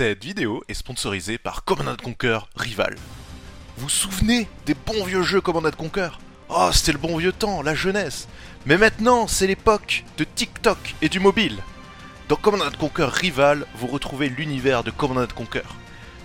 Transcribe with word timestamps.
Cette 0.00 0.24
vidéo 0.24 0.64
est 0.66 0.72
sponsorisée 0.72 1.36
par 1.36 1.62
Command 1.62 2.00
Conquer 2.00 2.38
Rival. 2.56 2.96
Vous 3.76 3.82
vous 3.82 3.88
souvenez 3.90 4.48
des 4.64 4.72
bons 4.72 5.04
vieux 5.04 5.22
jeux 5.22 5.42
Command 5.42 5.76
Conquer 5.76 6.08
Oh, 6.48 6.70
c'était 6.72 6.92
le 6.92 6.98
bon 6.98 7.18
vieux 7.18 7.34
temps, 7.34 7.60
la 7.60 7.74
jeunesse. 7.74 8.26
Mais 8.64 8.78
maintenant, 8.78 9.26
c'est 9.26 9.46
l'époque 9.46 10.04
de 10.16 10.24
TikTok 10.24 10.78
et 11.02 11.10
du 11.10 11.20
mobile. 11.20 11.58
Dans 12.30 12.36
Command 12.36 12.74
Conquer 12.78 13.10
Rival, 13.12 13.66
vous 13.74 13.88
retrouvez 13.88 14.30
l'univers 14.30 14.84
de 14.84 14.90
Command 14.90 15.30
Conquer. 15.30 15.68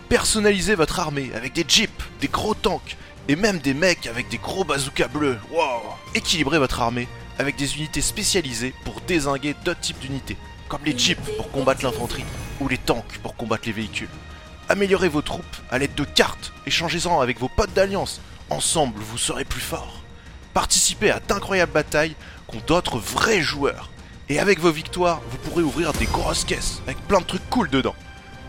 Personnalisez 0.07 0.76
votre 0.76 1.02
armée 1.02 1.32
avec 1.36 1.52
des 1.52 1.66
jeeps, 1.68 2.02
des 2.21 2.30
gros 2.30 2.54
tanks 2.54 2.96
et 3.28 3.36
même 3.36 3.60
des 3.60 3.73
mecs 3.73 4.07
avec 4.07 4.30
des 4.30 4.38
gros 4.38 4.64
bazookas 4.64 5.10
bleus. 5.10 5.38
Wow 5.52 5.82
Équilibrez 6.14 6.60
votre 6.60 6.80
armée 6.80 7.10
avec 7.39 7.57
des 7.57 7.76
unités 7.76 8.00
spécialisées 8.00 8.73
pour 8.86 9.02
désinguer 9.02 9.54
d'autres 9.66 9.82
types 9.82 10.00
d'unités, 10.00 10.38
comme 10.70 10.86
les 10.86 10.98
jeeps 10.98 11.30
pour 11.36 11.52
combattre 11.52 11.84
l'infanterie 11.84 12.23
ou 12.60 12.68
les 12.68 12.78
tanks 12.78 13.20
pour 13.22 13.36
combattre 13.36 13.64
les 13.66 13.72
véhicules. 13.72 14.10
Améliorez 14.68 15.10
vos 15.10 15.22
troupes 15.22 15.44
à 15.70 15.77
l'aide 15.77 15.95
de 15.95 16.04
cartes, 16.04 16.52
échangez-en 16.66 17.20
avec 17.20 17.40
vos 17.40 17.50
potes 17.50 17.73
d'alliance. 17.73 18.22
Ensemble, 18.50 19.00
vous 19.02 19.18
serez 19.18 19.45
plus 19.45 19.62
forts. 19.62 20.02
Participez 20.54 21.12
à 21.12 21.20
d'incroyables 21.20 21.72
batailles 21.72 22.16
contre 22.48 22.66
d'autres 22.66 22.98
vrais 22.98 23.41
joueurs. 23.41 23.90
Et 24.30 24.40
avec 24.40 24.59
vos 24.59 24.72
victoires, 24.72 25.22
vous 25.30 25.38
pourrez 25.38 25.62
ouvrir 25.62 25.94
des 25.94 26.05
grosses 26.05 26.45
caisses 26.45 26.81
avec 26.88 26.98
plein 27.08 27.20
de 27.20 27.26
trucs 27.26 27.48
cool 27.50 27.70
dedans. 27.70 27.95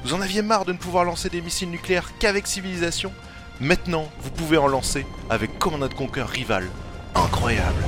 Vous 0.04 0.14
en 0.14 0.20
aviez 0.22 0.40
marre 0.40 0.64
de 0.64 0.72
ne 0.72 0.78
pouvoir 0.78 1.04
lancer 1.04 1.28
des 1.28 1.42
missiles 1.42 1.70
nucléaires 1.70 2.12
qu'avec 2.18 2.46
Civilisation? 2.46 3.12
Maintenant, 3.60 4.10
vous 4.20 4.30
pouvez 4.30 4.56
en 4.56 4.68
lancer 4.68 5.06
avec 5.28 5.58
Command 5.58 5.92
Conquer 5.92 6.22
Rival. 6.22 6.68
Incroyable 7.14 7.82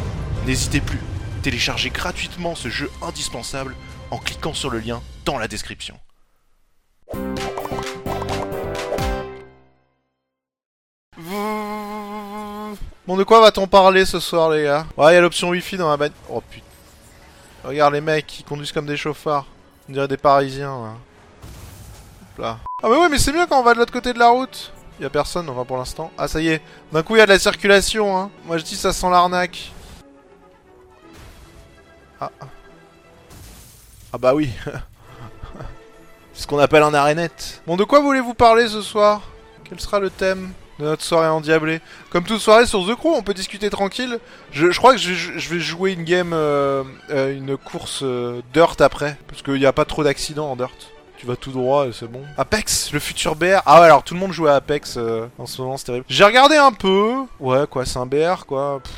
N'hésitez 0.46 0.80
plus, 0.80 1.00
téléchargez 1.42 1.90
gratuitement 1.90 2.54
ce 2.54 2.68
jeu 2.68 2.90
indispensable 3.02 3.74
en 4.10 4.18
cliquant 4.18 4.54
sur 4.54 4.70
le 4.70 4.80
lien 4.80 5.02
dans 5.24 5.38
la 5.38 5.48
description. 5.48 5.98
Bon, 13.08 13.16
de 13.16 13.24
quoi 13.24 13.40
va-t-on 13.40 13.66
parler 13.66 14.04
ce 14.04 14.20
soir, 14.20 14.50
les 14.50 14.64
gars? 14.64 14.86
Ouais, 14.96 15.12
il 15.12 15.14
y 15.14 15.16
a 15.16 15.22
l'option 15.22 15.48
Wi-Fi 15.48 15.78
dans 15.78 15.88
la 15.88 15.96
bagnole. 15.96 16.14
Oh 16.28 16.42
putain. 16.42 16.66
Regarde 17.64 17.94
les 17.94 18.02
mecs, 18.02 18.40
ils 18.40 18.44
conduisent 18.44 18.72
comme 18.72 18.84
des 18.84 18.98
chauffards. 18.98 19.46
On 19.88 19.92
dirait 19.92 20.08
des 20.08 20.18
Parisiens, 20.18 20.78
là. 20.78 20.92
Hop 22.20 22.38
là. 22.38 22.58
Ah, 22.82 22.88
mais 22.90 22.96
ouais, 22.96 23.08
mais 23.08 23.18
c'est 23.18 23.32
mieux 23.32 23.46
quand 23.46 23.58
on 23.60 23.62
va 23.62 23.72
de 23.72 23.78
l'autre 23.78 23.94
côté 23.94 24.12
de 24.12 24.18
la 24.18 24.28
route. 24.28 24.72
Y 25.00 25.06
a 25.06 25.10
personne, 25.10 25.48
enfin 25.48 25.64
pour 25.64 25.78
l'instant. 25.78 26.10
Ah, 26.18 26.28
ça 26.28 26.40
y 26.40 26.48
est. 26.48 26.62
D'un 26.92 27.02
coup, 27.02 27.16
il 27.16 27.18
y 27.18 27.22
a 27.22 27.26
de 27.26 27.30
la 27.30 27.38
circulation, 27.38 28.14
hein. 28.14 28.30
Moi, 28.44 28.58
je 28.58 28.64
dis 28.64 28.76
ça 28.76 28.92
sent 28.92 29.08
l'arnaque. 29.08 29.72
Ah. 32.20 32.30
Ah 34.12 34.18
bah 34.18 34.34
oui. 34.34 34.50
ce 36.38 36.46
qu'on 36.46 36.58
appelle 36.60 36.84
un 36.84 36.94
arénette. 36.94 37.60
Bon, 37.66 37.76
de 37.76 37.82
quoi 37.82 37.98
voulez-vous 38.00 38.32
parler 38.32 38.68
ce 38.68 38.80
soir? 38.80 39.22
Quel 39.68 39.80
sera 39.80 39.98
le 39.98 40.08
thème 40.08 40.52
de 40.78 40.84
notre 40.84 41.02
soirée 41.02 41.26
endiablée? 41.28 41.80
Comme 42.10 42.22
toute 42.22 42.40
soirée 42.40 42.64
sur 42.64 42.86
The 42.86 42.94
Crew, 42.94 43.08
on 43.08 43.22
peut 43.22 43.34
discuter 43.34 43.68
tranquille. 43.70 44.20
Je, 44.52 44.70
je 44.70 44.78
crois 44.78 44.92
que 44.92 44.98
je, 44.98 45.12
je 45.12 45.48
vais 45.52 45.58
jouer 45.58 45.92
une 45.92 46.04
game, 46.04 46.30
euh, 46.32 46.84
euh, 47.10 47.36
une 47.36 47.56
course 47.56 48.00
euh, 48.04 48.40
Dirt 48.54 48.80
après. 48.80 49.18
Parce 49.26 49.42
qu'il 49.42 49.54
n'y 49.54 49.66
a 49.66 49.72
pas 49.72 49.84
trop 49.84 50.04
d'accidents 50.04 50.52
en 50.52 50.54
Dirt. 50.56 50.70
Tu 51.18 51.26
vas 51.26 51.34
tout 51.34 51.50
droit 51.50 51.88
et 51.88 51.92
c'est 51.92 52.06
bon. 52.06 52.22
Apex, 52.36 52.92
le 52.92 53.00
futur 53.00 53.34
BR. 53.34 53.60
Ah 53.66 53.80
ouais, 53.80 53.86
alors 53.86 54.04
tout 54.04 54.14
le 54.14 54.20
monde 54.20 54.30
joue 54.30 54.46
à 54.46 54.54
Apex 54.54 54.94
euh, 54.96 55.26
en 55.38 55.46
ce 55.46 55.60
moment, 55.60 55.76
c'est 55.76 55.86
terrible. 55.86 56.06
J'ai 56.08 56.22
regardé 56.22 56.54
un 56.54 56.70
peu. 56.70 57.14
Ouais, 57.40 57.64
quoi, 57.68 57.84
c'est 57.84 57.98
un 57.98 58.06
BR, 58.06 58.46
quoi. 58.46 58.80
Pff, 58.84 58.92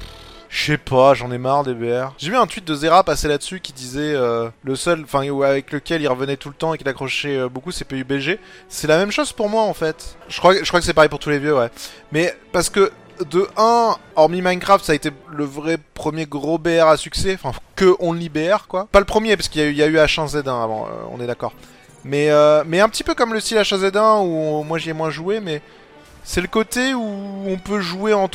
Je 0.52 0.64
sais 0.72 0.78
pas, 0.78 1.14
j'en 1.14 1.30
ai 1.30 1.38
marre 1.38 1.62
des 1.62 1.74
BR. 1.74 2.12
J'ai 2.18 2.28
vu 2.30 2.36
un 2.36 2.46
tweet 2.48 2.64
de 2.64 2.74
Zera 2.74 3.04
passer 3.04 3.28
là-dessus 3.28 3.60
qui 3.60 3.72
disait 3.72 4.14
euh, 4.16 4.48
le 4.64 4.74
seul, 4.74 5.02
enfin 5.04 5.22
avec 5.44 5.70
lequel 5.70 6.02
il 6.02 6.08
revenait 6.08 6.36
tout 6.36 6.48
le 6.48 6.56
temps 6.56 6.74
et 6.74 6.78
qu'il 6.78 6.88
accrochait 6.88 7.36
euh, 7.36 7.48
beaucoup, 7.48 7.70
c'est 7.70 7.84
PUBG. 7.84 8.38
C'est 8.68 8.88
la 8.88 8.98
même 8.98 9.12
chose 9.12 9.32
pour 9.32 9.48
moi 9.48 9.62
en 9.62 9.74
fait. 9.74 10.16
Je 10.28 10.38
crois, 10.40 10.54
je 10.60 10.66
crois 10.66 10.80
que 10.80 10.86
c'est 10.86 10.92
pareil 10.92 11.08
pour 11.08 11.20
tous 11.20 11.30
les 11.30 11.38
vieux, 11.38 11.56
ouais. 11.56 11.68
Mais 12.10 12.34
parce 12.50 12.68
que 12.68 12.90
de 13.30 13.46
1, 13.56 13.94
hormis 14.16 14.42
Minecraft, 14.42 14.84
ça 14.84 14.90
a 14.90 14.94
été 14.96 15.10
le 15.30 15.44
vrai 15.44 15.78
premier 15.94 16.26
gros 16.26 16.58
BR 16.58 16.86
à 16.88 16.96
succès, 16.96 17.38
enfin 17.40 17.56
que 17.76 17.94
Only 18.00 18.28
BR 18.28 18.66
quoi. 18.66 18.88
Pas 18.90 18.98
le 18.98 19.04
premier 19.06 19.36
parce 19.36 19.48
qu'il 19.48 19.60
y, 19.62 19.64
a 19.64 19.68
eu- 19.68 19.72
il 19.72 19.76
y 19.76 19.82
a 19.84 19.86
eu 19.86 19.98
H1Z1 19.98 20.48
avant, 20.64 20.86
euh, 20.86 20.90
on 21.12 21.20
est 21.20 21.26
d'accord. 21.28 21.52
Mais, 22.02 22.30
euh, 22.30 22.64
mais 22.66 22.80
un 22.80 22.88
petit 22.88 23.04
peu 23.04 23.14
comme 23.14 23.34
le 23.34 23.40
style 23.40 23.58
H1Z1 23.58 24.22
où 24.24 24.64
moi 24.64 24.78
j'y 24.78 24.90
ai 24.90 24.94
moins 24.94 25.10
joué, 25.10 25.38
mais 25.38 25.62
c'est 26.24 26.40
le 26.40 26.48
côté 26.48 26.92
où 26.92 27.44
on 27.46 27.56
peut 27.58 27.80
jouer 27.80 28.14
en 28.14 28.28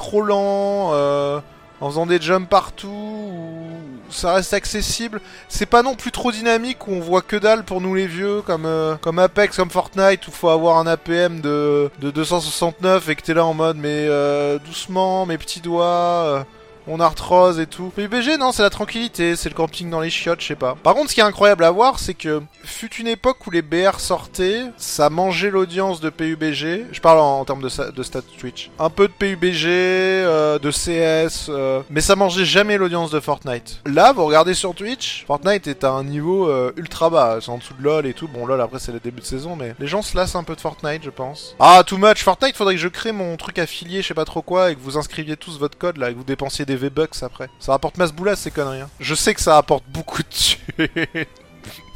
euh, 0.94 1.40
en 1.85 1.90
faisant 1.90 2.07
des 2.07 2.19
jumps 2.19 2.50
partout, 2.50 2.88
où 2.88 4.12
ça 4.12 4.34
reste 4.34 4.56
accessible. 4.56 5.22
C'est 5.50 5.68
pas 5.68 5.84
non 5.84 5.94
plus 5.94 6.12
trop 6.12 6.31
dynamique 6.31 6.88
où 6.88 6.94
on 6.94 7.00
voit 7.00 7.22
que 7.22 7.35
dalle 7.35 7.63
pour 7.63 7.79
nous 7.79 7.94
les 7.94 8.07
vieux, 8.07 8.41
comme, 8.41 8.66
euh, 8.66 8.96
comme 8.96 9.19
Apex, 9.19 9.56
comme 9.56 9.69
Fortnite, 9.69 10.28
où 10.28 10.31
faut 10.31 10.50
avoir 10.50 10.79
un 10.79 10.88
APM 10.88 11.41
de, 11.41 11.91
de 12.00 12.09
269 12.09 13.07
et 13.09 13.16
que 13.16 13.22
t'es 13.22 13.35
là 13.35 13.46
en 13.46 13.53
mode 13.53 13.78
mais 13.78 14.07
euh, 14.09 14.57
doucement, 14.66 15.28
mes 15.28 15.38
petits 15.38 15.62
doigts. 15.62 16.46
On 16.88 17.00
arthrose 17.00 17.59
et 17.59 17.68
tout. 17.68 17.91
PUBG, 17.96 18.38
non, 18.40 18.51
c'est 18.51 18.63
la 18.63 18.69
tranquillité, 18.69 19.35
c'est 19.35 19.50
le 19.50 19.56
camping 19.56 19.90
dans 19.90 20.01
les 20.01 20.09
chiottes, 20.09 20.41
je 20.41 20.47
sais 20.47 20.56
pas. 20.56 20.75
Par 20.84 20.94
contre, 20.94 21.09
ce 21.09 21.16
qui 21.16 21.22
est 21.22 21.23
incroyable 21.23 21.63
à 21.63 21.72
voir, 21.72 22.00
c'est 22.00 22.13
que 22.13 22.41
fut 22.63 22.94
une 22.96 23.07
époque 23.07 23.46
où 23.47 23.51
les 23.51 23.62
BR 23.62 24.00
sortaient, 24.00 24.63
ça 24.78 25.09
mangeait 25.09 25.51
l'audience 25.51 26.01
de 26.01 26.09
PUBG. 26.09 26.85
Je 26.91 27.00
parle 27.01 27.19
en, 27.19 27.46
termes 27.46 27.62
de, 27.62 27.91
de 27.91 28.03
stats 28.03 28.22
Twitch. 28.38 28.69
Un 28.79 28.90
peu 28.90 29.07
de 29.07 29.13
PUBG, 29.13 29.66
euh, 29.68 30.59
de 30.59 30.72
CS, 30.72 31.50
euh, 31.50 31.81
mais 31.90 32.01
ça 32.01 32.16
mangeait 32.16 32.46
jamais 32.46 32.78
l'audience 32.78 33.12
de 33.12 33.19
Fortnite. 33.19 33.81
Là, 33.85 34.13
vous 34.13 34.25
regardez 34.25 34.53
sur 34.53 34.73
Twitch, 34.73 35.25
Fortnite 35.25 35.67
est 35.67 35.84
à 35.84 35.91
un 35.91 36.03
niveau 36.03 36.50
euh, 36.50 36.73
ultra 36.78 37.09
bas. 37.09 37.40
C'est 37.41 37.50
en 37.50 37.57
dessous 37.57 37.73
de 37.78 37.84
LoL 37.84 38.06
et 38.06 38.13
tout. 38.13 38.28
Bon, 38.28 38.46
LoL 38.46 38.62
après 38.62 38.79
c'est 38.79 38.91
le 38.91 39.00
début 39.00 39.22
de 39.22 39.25
saison, 39.25 39.56
mais 39.56 39.75
les 39.79 39.88
gens 39.88 40.02
se 40.02 40.16
lassent 40.16 40.35
un 40.35 40.44
peu 40.44 40.56
de 40.56 40.62
Fortnite, 40.62 41.03
je 41.03 41.09
pense. 41.09 41.56
Ah, 41.59 41.84
too 41.85 41.97
much. 41.97 42.23
Fortnite, 42.23 42.56
faudrait 42.56 42.75
que 42.75 42.81
je 42.81 42.88
crée 42.88 43.12
mon 43.12 43.35
truc 43.38 43.59
affilié, 43.59 44.02
je 44.02 44.07
sais 44.07 44.13
pas 44.13 44.25
trop 44.25 44.41
quoi, 44.41 44.72
et 44.72 44.75
que 44.75 44.81
vous 44.81 44.97
inscriviez 44.97 45.38
tous 45.38 45.59
votre 45.59 45.78
code 45.78 45.97
là, 45.97 46.09
et 46.09 46.13
que 46.13 46.17
vous 46.17 46.23
dépensiez 46.23 46.66
des 46.66 46.75
V-Bucks 46.78 47.24
après. 47.24 47.50
Ça 47.59 47.72
rapporte 47.72 47.97
masse 47.97 48.12
boulasse 48.12 48.41
ces 48.41 48.52
conneries. 48.52 48.81
hein. 48.81 48.90
Je 49.00 49.16
sais 49.16 49.34
que 49.34 49.41
ça 49.41 49.58
apporte 49.58 49.84
beaucoup 49.88 50.22
de 50.22 50.28
thunes. 50.28 51.25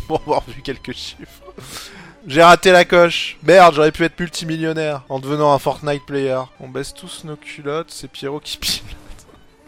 pour 0.10 0.22
avoir 0.22 0.44
vu 0.48 0.62
quelques 0.64 0.94
chiffres. 0.94 1.44
J'ai 2.28 2.42
raté 2.42 2.72
la 2.72 2.84
coche. 2.84 3.38
Merde, 3.44 3.76
j'aurais 3.76 3.92
pu 3.92 4.04
être 4.04 4.20
multimillionnaire 4.20 5.04
en 5.08 5.20
devenant 5.20 5.54
un 5.54 5.60
Fortnite 5.60 6.06
player. 6.06 6.40
On 6.60 6.68
baisse 6.68 6.94
tous 6.94 7.24
nos 7.24 7.36
culottes, 7.36 7.92
c'est 7.92 8.10
Pierrot 8.10 8.40
qui 8.40 8.58
pilote. 8.58 8.86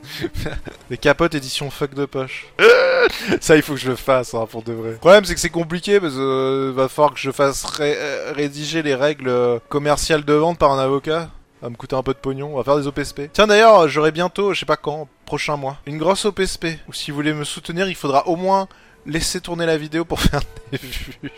Les 0.89 0.97
capotes 0.97 1.35
édition 1.35 1.69
fuck 1.69 1.93
de 1.93 2.05
poche. 2.05 2.47
Ça, 3.41 3.55
il 3.55 3.61
faut 3.61 3.73
que 3.73 3.79
je 3.79 3.89
le 3.89 3.95
fasse, 3.95 4.33
hein, 4.33 4.47
pour 4.49 4.63
de 4.63 4.73
vrai. 4.73 4.91
Le 4.91 4.97
problème, 4.97 5.25
c'est 5.25 5.35
que 5.35 5.39
c'est 5.39 5.49
compliqué 5.49 5.99
parce 5.99 6.13
que 6.13 6.19
euh, 6.19 6.73
va 6.75 6.87
falloir 6.87 7.13
que 7.13 7.19
je 7.19 7.31
fasse 7.31 7.65
euh, 7.79 8.33
rédiger 8.35 8.81
les 8.83 8.95
règles 8.95 9.29
euh, 9.29 9.59
commerciales 9.69 10.25
de 10.25 10.33
vente 10.33 10.57
par 10.57 10.71
un 10.71 10.79
avocat. 10.79 11.29
Va 11.61 11.69
me 11.69 11.75
coûter 11.75 11.95
un 11.95 12.03
peu 12.03 12.13
de 12.13 12.19
pognon, 12.19 12.53
on 12.53 12.57
va 12.57 12.63
faire 12.63 12.77
des 12.77 12.87
OPSP. 12.87 13.29
Tiens 13.33 13.45
d'ailleurs, 13.45 13.87
j'aurai 13.87 14.11
bientôt, 14.11 14.53
je 14.53 14.59
sais 14.59 14.65
pas 14.65 14.77
quand, 14.77 15.07
prochain 15.25 15.57
mois, 15.57 15.77
une 15.85 15.99
grosse 15.99 16.25
OPSP. 16.25 16.65
Ou 16.87 16.93
si 16.93 17.11
vous 17.11 17.15
voulez 17.15 17.33
me 17.33 17.43
soutenir, 17.43 17.87
il 17.87 17.95
faudra 17.95 18.27
au 18.27 18.35
moins 18.35 18.67
laisser 19.05 19.41
tourner 19.41 19.65
la 19.65 19.77
vidéo 19.77 20.03
pour 20.03 20.19
faire 20.21 20.41
des 20.71 20.77
vues. 20.77 21.31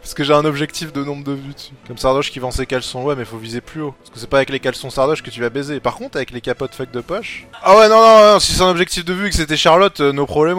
Parce 0.00 0.14
que 0.14 0.24
j'ai 0.24 0.32
un 0.32 0.44
objectif 0.44 0.92
de 0.92 1.04
nombre 1.04 1.24
de 1.24 1.32
vues 1.32 1.52
dessus. 1.52 1.72
Comme 1.86 1.98
Sardoche 1.98 2.30
qui 2.30 2.38
vend 2.38 2.50
ses 2.50 2.64
caleçons, 2.64 3.02
ouais, 3.02 3.14
mais 3.14 3.24
faut 3.24 3.36
viser 3.36 3.60
plus 3.60 3.82
haut. 3.82 3.94
Parce 3.98 4.10
que 4.10 4.18
c'est 4.18 4.26
pas 4.26 4.38
avec 4.38 4.50
les 4.50 4.60
caleçons 4.60 4.88
Sardoche 4.88 5.22
que 5.22 5.30
tu 5.30 5.40
vas 5.40 5.50
baiser. 5.50 5.78
Par 5.78 5.96
contre, 5.96 6.16
avec 6.16 6.30
les 6.30 6.40
capotes 6.40 6.74
fuck 6.74 6.90
de 6.90 7.00
poche. 7.00 7.46
Ah 7.62 7.76
ouais, 7.76 7.88
non, 7.88 8.00
non, 8.00 8.32
non, 8.32 8.40
si 8.40 8.52
c'est 8.52 8.62
un 8.62 8.70
objectif 8.70 9.04
de 9.04 9.12
vue 9.12 9.26
et 9.26 9.30
que 9.30 9.36
c'était 9.36 9.56
Charlotte, 9.56 10.00
euh, 10.00 10.12
nos 10.12 10.26
problèmes, 10.26 10.56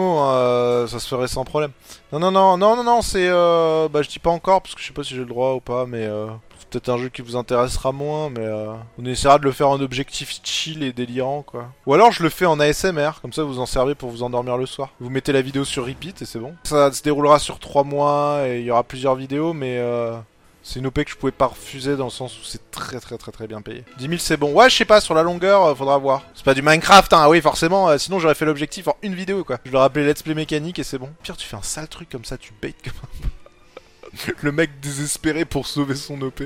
ça 0.88 0.98
se 0.98 1.08
ferait 1.08 1.28
sans 1.28 1.44
problème. 1.44 1.72
Non, 2.14 2.20
non, 2.20 2.30
non, 2.30 2.56
non, 2.56 2.76
non, 2.76 2.84
non, 2.84 3.02
c'est. 3.02 3.26
Euh, 3.28 3.88
bah, 3.88 4.00
je 4.02 4.08
dis 4.08 4.20
pas 4.20 4.30
encore 4.30 4.62
parce 4.62 4.76
que 4.76 4.80
je 4.80 4.86
sais 4.86 4.92
pas 4.92 5.02
si 5.02 5.14
j'ai 5.14 5.20
le 5.20 5.26
droit 5.26 5.54
ou 5.54 5.60
pas, 5.60 5.84
mais. 5.84 6.06
Euh, 6.06 6.28
c'est 6.60 6.68
peut-être 6.68 6.88
un 6.88 6.98
jeu 6.98 7.08
qui 7.08 7.22
vous 7.22 7.34
intéressera 7.34 7.90
moins, 7.90 8.30
mais 8.30 8.44
euh, 8.44 8.72
on 9.00 9.04
essaiera 9.04 9.40
de 9.40 9.44
le 9.44 9.50
faire 9.50 9.68
en 9.68 9.80
objectif 9.80 10.40
chill 10.44 10.84
et 10.84 10.92
délirant, 10.92 11.42
quoi. 11.42 11.70
Ou 11.86 11.94
alors 11.94 12.12
je 12.12 12.22
le 12.22 12.28
fais 12.28 12.46
en 12.46 12.60
ASMR, 12.60 13.20
comme 13.20 13.32
ça 13.32 13.42
vous 13.42 13.58
en 13.58 13.66
servez 13.66 13.96
pour 13.96 14.10
vous 14.10 14.22
endormir 14.22 14.56
le 14.56 14.66
soir. 14.66 14.90
Vous 15.00 15.10
mettez 15.10 15.32
la 15.32 15.42
vidéo 15.42 15.64
sur 15.64 15.86
repeat 15.86 16.22
et 16.22 16.24
c'est 16.24 16.38
bon. 16.38 16.54
Ça 16.62 16.92
se 16.92 17.02
déroulera 17.02 17.40
sur 17.40 17.58
3 17.58 17.82
mois 17.82 18.46
et 18.46 18.60
il 18.60 18.64
y 18.64 18.70
aura 18.70 18.84
plusieurs 18.84 19.16
vidéos, 19.16 19.52
mais 19.52 19.78
euh, 19.78 20.16
c'est 20.64 20.80
une 20.80 20.86
OP 20.86 21.04
que 21.04 21.10
je 21.10 21.16
pouvais 21.16 21.30
pas 21.30 21.48
refuser 21.48 21.94
dans 21.94 22.06
le 22.06 22.10
sens 22.10 22.40
où 22.40 22.42
c'est 22.42 22.70
très 22.70 22.98
très 22.98 23.18
très 23.18 23.30
très 23.30 23.46
bien 23.46 23.60
payé. 23.60 23.84
10 23.98 24.04
000 24.04 24.16
c'est 24.18 24.38
bon. 24.38 24.50
Ouais, 24.54 24.70
je 24.70 24.74
sais 24.74 24.86
pas, 24.86 25.02
sur 25.02 25.14
la 25.14 25.22
longueur, 25.22 25.62
euh, 25.62 25.74
faudra 25.74 25.98
voir. 25.98 26.22
C'est 26.34 26.44
pas 26.44 26.54
du 26.54 26.62
Minecraft, 26.62 27.12
hein, 27.12 27.20
ah 27.20 27.28
oui, 27.28 27.42
forcément, 27.42 27.90
euh, 27.90 27.98
sinon 27.98 28.18
j'aurais 28.18 28.34
fait 28.34 28.46
l'objectif 28.46 28.88
en 28.88 28.96
une 29.02 29.14
vidéo, 29.14 29.44
quoi. 29.44 29.58
Je 29.66 29.70
leur 29.70 29.82
appelé 29.82 30.06
Let's 30.06 30.22
Play 30.22 30.34
mécanique 30.34 30.78
et 30.78 30.82
c'est 30.82 30.96
bon. 30.96 31.10
Pire, 31.22 31.36
tu 31.36 31.46
fais 31.46 31.56
un 31.56 31.62
sale 31.62 31.86
truc 31.86 32.08
comme 32.08 32.24
ça, 32.24 32.38
tu 32.38 32.54
baites 32.60 32.82
comme 32.82 32.94
un... 33.04 34.32
Le 34.40 34.52
mec 34.52 34.80
désespéré 34.80 35.44
pour 35.44 35.66
sauver 35.66 35.94
son 35.94 36.20
OP. 36.22 36.44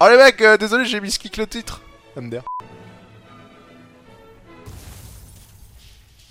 Oh 0.00 0.08
les 0.10 0.16
mecs, 0.16 0.40
euh, 0.42 0.56
désolé, 0.56 0.84
j'ai 0.84 1.00
mis 1.00 1.12
skick 1.12 1.36
le 1.36 1.46
titre. 1.46 1.80
MDR. 2.16 2.42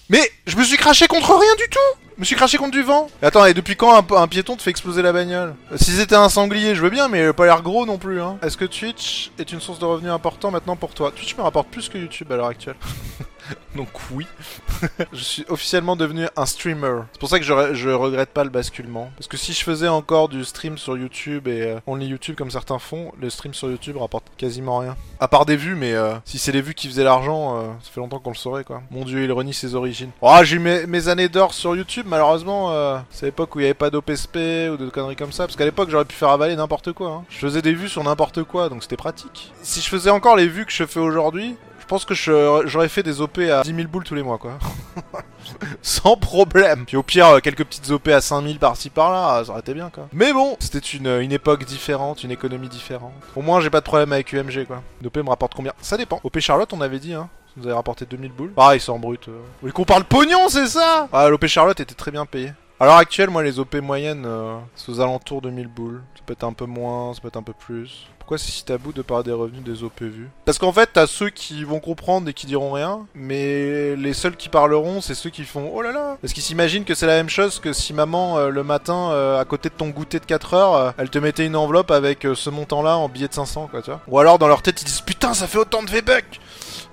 Mais 0.09 0.29
je 0.45 0.57
me 0.57 0.63
suis 0.65 0.75
craché 0.75 1.07
contre 1.07 1.33
rien 1.39 1.55
du 1.55 1.69
tout 1.69 2.01
me 2.21 2.25
suis 2.25 2.35
craché 2.35 2.57
contre 2.57 2.71
du 2.71 2.83
vent 2.83 3.09
Attends, 3.21 3.45
et 3.45 3.53
depuis 3.53 3.75
quand 3.75 3.95
un, 3.97 4.15
un 4.15 4.27
piéton 4.27 4.55
te 4.55 4.61
fait 4.61 4.69
exploser 4.69 5.01
la 5.01 5.11
bagnole? 5.11 5.55
Euh, 5.71 5.77
Si 5.77 5.91
c'était 5.91 6.15
un 6.15 6.29
sanglier, 6.29 6.75
je 6.75 6.81
veux 6.81 6.89
bien, 6.91 7.07
mais 7.07 7.19
il 7.23 7.25
a 7.27 7.33
pas 7.33 7.45
l'air 7.45 7.61
gros 7.63 7.85
non 7.85 7.97
plus, 7.97 8.21
hein. 8.21 8.37
Est-ce 8.43 8.57
que 8.57 8.65
Twitch 8.65 9.31
est 9.39 9.51
une 9.51 9.59
source 9.59 9.79
de 9.79 9.85
revenus 9.85 10.11
important 10.11 10.51
maintenant 10.51 10.75
pour 10.75 10.93
toi? 10.93 11.11
Twitch 11.11 11.35
me 11.35 11.41
rapporte 11.41 11.69
plus 11.69 11.89
que 11.89 11.97
YouTube 11.97 12.31
à 12.31 12.35
l'heure 12.37 12.47
actuelle. 12.47 12.75
Donc 13.75 13.89
oui, 14.11 14.27
je 15.13 15.23
suis 15.23 15.45
officiellement 15.49 15.95
devenu 15.95 16.27
un 16.35 16.45
streamer. 16.45 17.01
C'est 17.13 17.19
pour 17.19 17.29
ça 17.29 17.39
que 17.39 17.45
je, 17.45 17.73
je 17.73 17.89
regrette 17.89 18.29
pas 18.29 18.43
le 18.43 18.49
basculement. 18.49 19.11
Parce 19.17 19.27
que 19.27 19.37
si 19.37 19.53
je 19.53 19.63
faisais 19.63 19.87
encore 19.87 20.29
du 20.29 20.43
stream 20.43 20.77
sur 20.77 20.97
YouTube 20.97 21.47
et 21.47 21.61
euh, 21.61 21.79
only 21.87 22.07
YouTube 22.07 22.35
comme 22.35 22.51
certains 22.51 22.79
font, 22.79 23.11
le 23.19 23.29
stream 23.29 23.53
sur 23.53 23.69
YouTube 23.69 23.97
rapporte 23.97 24.25
quasiment 24.37 24.79
rien. 24.79 24.95
À 25.19 25.27
part 25.27 25.45
des 25.45 25.55
vues, 25.55 25.75
mais 25.75 25.93
euh, 25.93 26.15
si 26.25 26.37
c'est 26.37 26.51
les 26.51 26.61
vues 26.61 26.73
qui 26.73 26.87
faisaient 26.87 27.03
l'argent, 27.03 27.57
euh, 27.57 27.67
ça 27.81 27.91
fait 27.91 27.99
longtemps 27.99 28.19
qu'on 28.19 28.31
le 28.31 28.35
saurait 28.35 28.63
quoi. 28.63 28.81
Mon 28.91 29.05
dieu, 29.05 29.23
il 29.23 29.31
renie 29.31 29.53
ses 29.53 29.75
origines. 29.75 30.11
Oh, 30.21 30.37
j'ai 30.43 30.57
eu 30.57 30.59
mes, 30.59 31.07
années 31.07 31.29
d'or 31.29 31.53
sur 31.53 31.75
YouTube, 31.75 32.05
malheureusement, 32.07 32.71
euh, 32.71 32.97
c'est 33.09 33.27
l'époque 33.27 33.55
où 33.55 33.59
il 33.59 33.63
n'y 33.63 33.67
avait 33.67 33.73
pas 33.73 33.89
d'OPSP 33.89 34.37
ou 34.71 34.77
de 34.77 34.89
conneries 34.91 35.15
comme 35.15 35.31
ça. 35.31 35.45
Parce 35.45 35.55
qu'à 35.55 35.65
l'époque, 35.65 35.89
j'aurais 35.89 36.05
pu 36.05 36.15
faire 36.15 36.29
avaler 36.29 36.55
n'importe 36.55 36.93
quoi. 36.93 37.09
hein. 37.09 37.23
Je 37.29 37.37
faisais 37.37 37.61
des 37.61 37.73
vues 37.73 37.89
sur 37.89 38.03
n'importe 38.03 38.43
quoi, 38.43 38.69
donc 38.69 38.83
c'était 38.83 38.97
pratique. 38.97 39.51
Si 39.61 39.81
je 39.81 39.87
faisais 39.89 40.09
encore 40.09 40.35
les 40.35 40.47
vues 40.47 40.65
que 40.65 40.71
je 40.71 40.85
fais 40.85 40.99
aujourd'hui, 40.99 41.55
pense 41.91 42.05
que 42.05 42.13
je- 42.15 42.61
j'aurais 42.65 42.87
fait 42.89 43.03
des 43.03 43.19
OP 43.21 43.37
à 43.51 43.61
10 43.63 43.75
000 43.75 43.87
boules 43.89 44.03
tous 44.05 44.15
les 44.15 44.23
mois, 44.23 44.37
quoi. 44.37 44.57
Sans 45.81 46.15
problème. 46.15 46.85
Puis 46.85 46.97
au 46.97 47.03
pire, 47.03 47.27
euh, 47.27 47.39
quelques 47.39 47.65
petites 47.65 47.89
OP 47.91 48.07
à 48.09 48.21
5000 48.21 48.59
par-ci 48.59 48.89
par-là, 48.89 49.43
ça 49.43 49.51
aurait 49.51 49.59
été 49.59 49.73
bien, 49.73 49.89
quoi. 49.89 50.07
Mais 50.13 50.33
bon, 50.33 50.55
c'était 50.59 50.79
une, 50.79 51.07
euh, 51.07 51.21
une 51.21 51.31
époque 51.31 51.65
différente, 51.65 52.23
une 52.23 52.31
économie 52.31 52.69
différente. 52.69 53.13
Au 53.35 53.41
moins, 53.41 53.59
j'ai 53.61 53.69
pas 53.69 53.79
de 53.79 53.85
problème 53.85 54.13
avec 54.13 54.31
UMG, 54.33 54.65
quoi. 54.65 54.81
Une 55.01 55.07
OP 55.07 55.17
me 55.17 55.29
rapporte 55.29 55.53
combien? 55.53 55.73
Ça 55.81 55.97
dépend. 55.97 56.19
OP 56.23 56.39
Charlotte, 56.39 56.71
on 56.73 56.81
avait 56.81 56.99
dit, 56.99 57.13
hein. 57.13 57.29
Ça 57.47 57.53
nous 57.57 57.65
avait 57.67 57.75
rapporté 57.75 58.05
2000 58.05 58.31
boules. 58.31 58.51
Pareil, 58.51 58.79
c'est 58.79 58.91
en 58.91 58.99
brut. 58.99 59.27
euh. 59.27 59.31
Voulez 59.59 59.73
qu'on 59.73 59.83
parle 59.83 60.05
pognon, 60.05 60.47
c'est 60.47 60.67
ça? 60.67 61.09
Ah, 61.11 61.27
l'OP 61.27 61.45
Charlotte 61.47 61.79
était 61.81 61.93
très 61.95 62.11
bien 62.11 62.25
payé. 62.25 62.53
À 62.79 62.85
l'heure 62.85 62.95
actuelle, 62.95 63.29
moi, 63.29 63.43
les 63.43 63.59
OP 63.59 63.75
moyennes, 63.81 64.23
euh, 64.25 64.57
c'est 64.75 64.89
aux 64.91 65.01
alentours 65.01 65.41
de 65.41 65.49
1000 65.49 65.67
boules. 65.67 66.01
Ça 66.15 66.21
peut 66.25 66.33
être 66.33 66.45
un 66.45 66.53
peu 66.53 66.65
moins, 66.65 67.13
ça 67.13 67.19
peut 67.21 67.27
être 67.27 67.37
un 67.37 67.43
peu 67.43 67.53
plus. 67.53 68.07
Pourquoi 68.21 68.37
c'est 68.37 68.51
si 68.51 68.63
tabou 68.63 68.93
de 68.93 69.01
parler 69.01 69.23
des 69.23 69.31
revenus 69.31 69.63
des 69.63 69.83
OP 69.83 70.03
vus 70.03 70.29
Parce 70.45 70.59
qu'en 70.59 70.71
fait, 70.71 70.91
t'as 70.93 71.07
ceux 71.07 71.31
qui 71.31 71.63
vont 71.63 71.79
comprendre 71.79 72.29
et 72.29 72.33
qui 72.33 72.45
diront 72.45 72.71
rien, 72.71 73.07
mais 73.15 73.95
les 73.95 74.13
seuls 74.13 74.35
qui 74.35 74.47
parleront, 74.47 75.01
c'est 75.01 75.15
ceux 75.15 75.31
qui 75.31 75.43
font 75.43 75.71
oh 75.73 75.81
là 75.81 75.91
là 75.91 76.17
Parce 76.21 76.31
qu'ils 76.31 76.43
s'imaginent 76.43 76.85
que 76.85 76.93
c'est 76.93 77.07
la 77.07 77.15
même 77.15 77.29
chose 77.29 77.59
que 77.59 77.73
si 77.73 77.95
maman, 77.95 78.37
euh, 78.37 78.49
le 78.49 78.63
matin, 78.63 79.09
euh, 79.09 79.39
à 79.39 79.45
côté 79.45 79.69
de 79.69 79.73
ton 79.73 79.89
goûter 79.89 80.19
de 80.19 80.25
4 80.25 80.53
heures, 80.53 80.75
euh, 80.75 80.91
elle 80.99 81.09
te 81.09 81.17
mettait 81.17 81.47
une 81.47 81.55
enveloppe 81.55 81.89
avec 81.89 82.27
ce 82.35 82.49
montant-là 82.51 82.95
en 82.95 83.09
billet 83.09 83.27
de 83.27 83.33
500, 83.33 83.69
quoi, 83.71 83.81
tu 83.81 83.89
vois. 83.89 84.01
Ou 84.07 84.19
alors, 84.19 84.37
dans 84.37 84.47
leur 84.47 84.61
tête, 84.61 84.79
ils 84.83 84.85
disent 84.85 85.01
putain, 85.01 85.33
ça 85.33 85.47
fait 85.47 85.57
autant 85.57 85.81
de 85.81 85.89
V-Bucks 85.89 86.39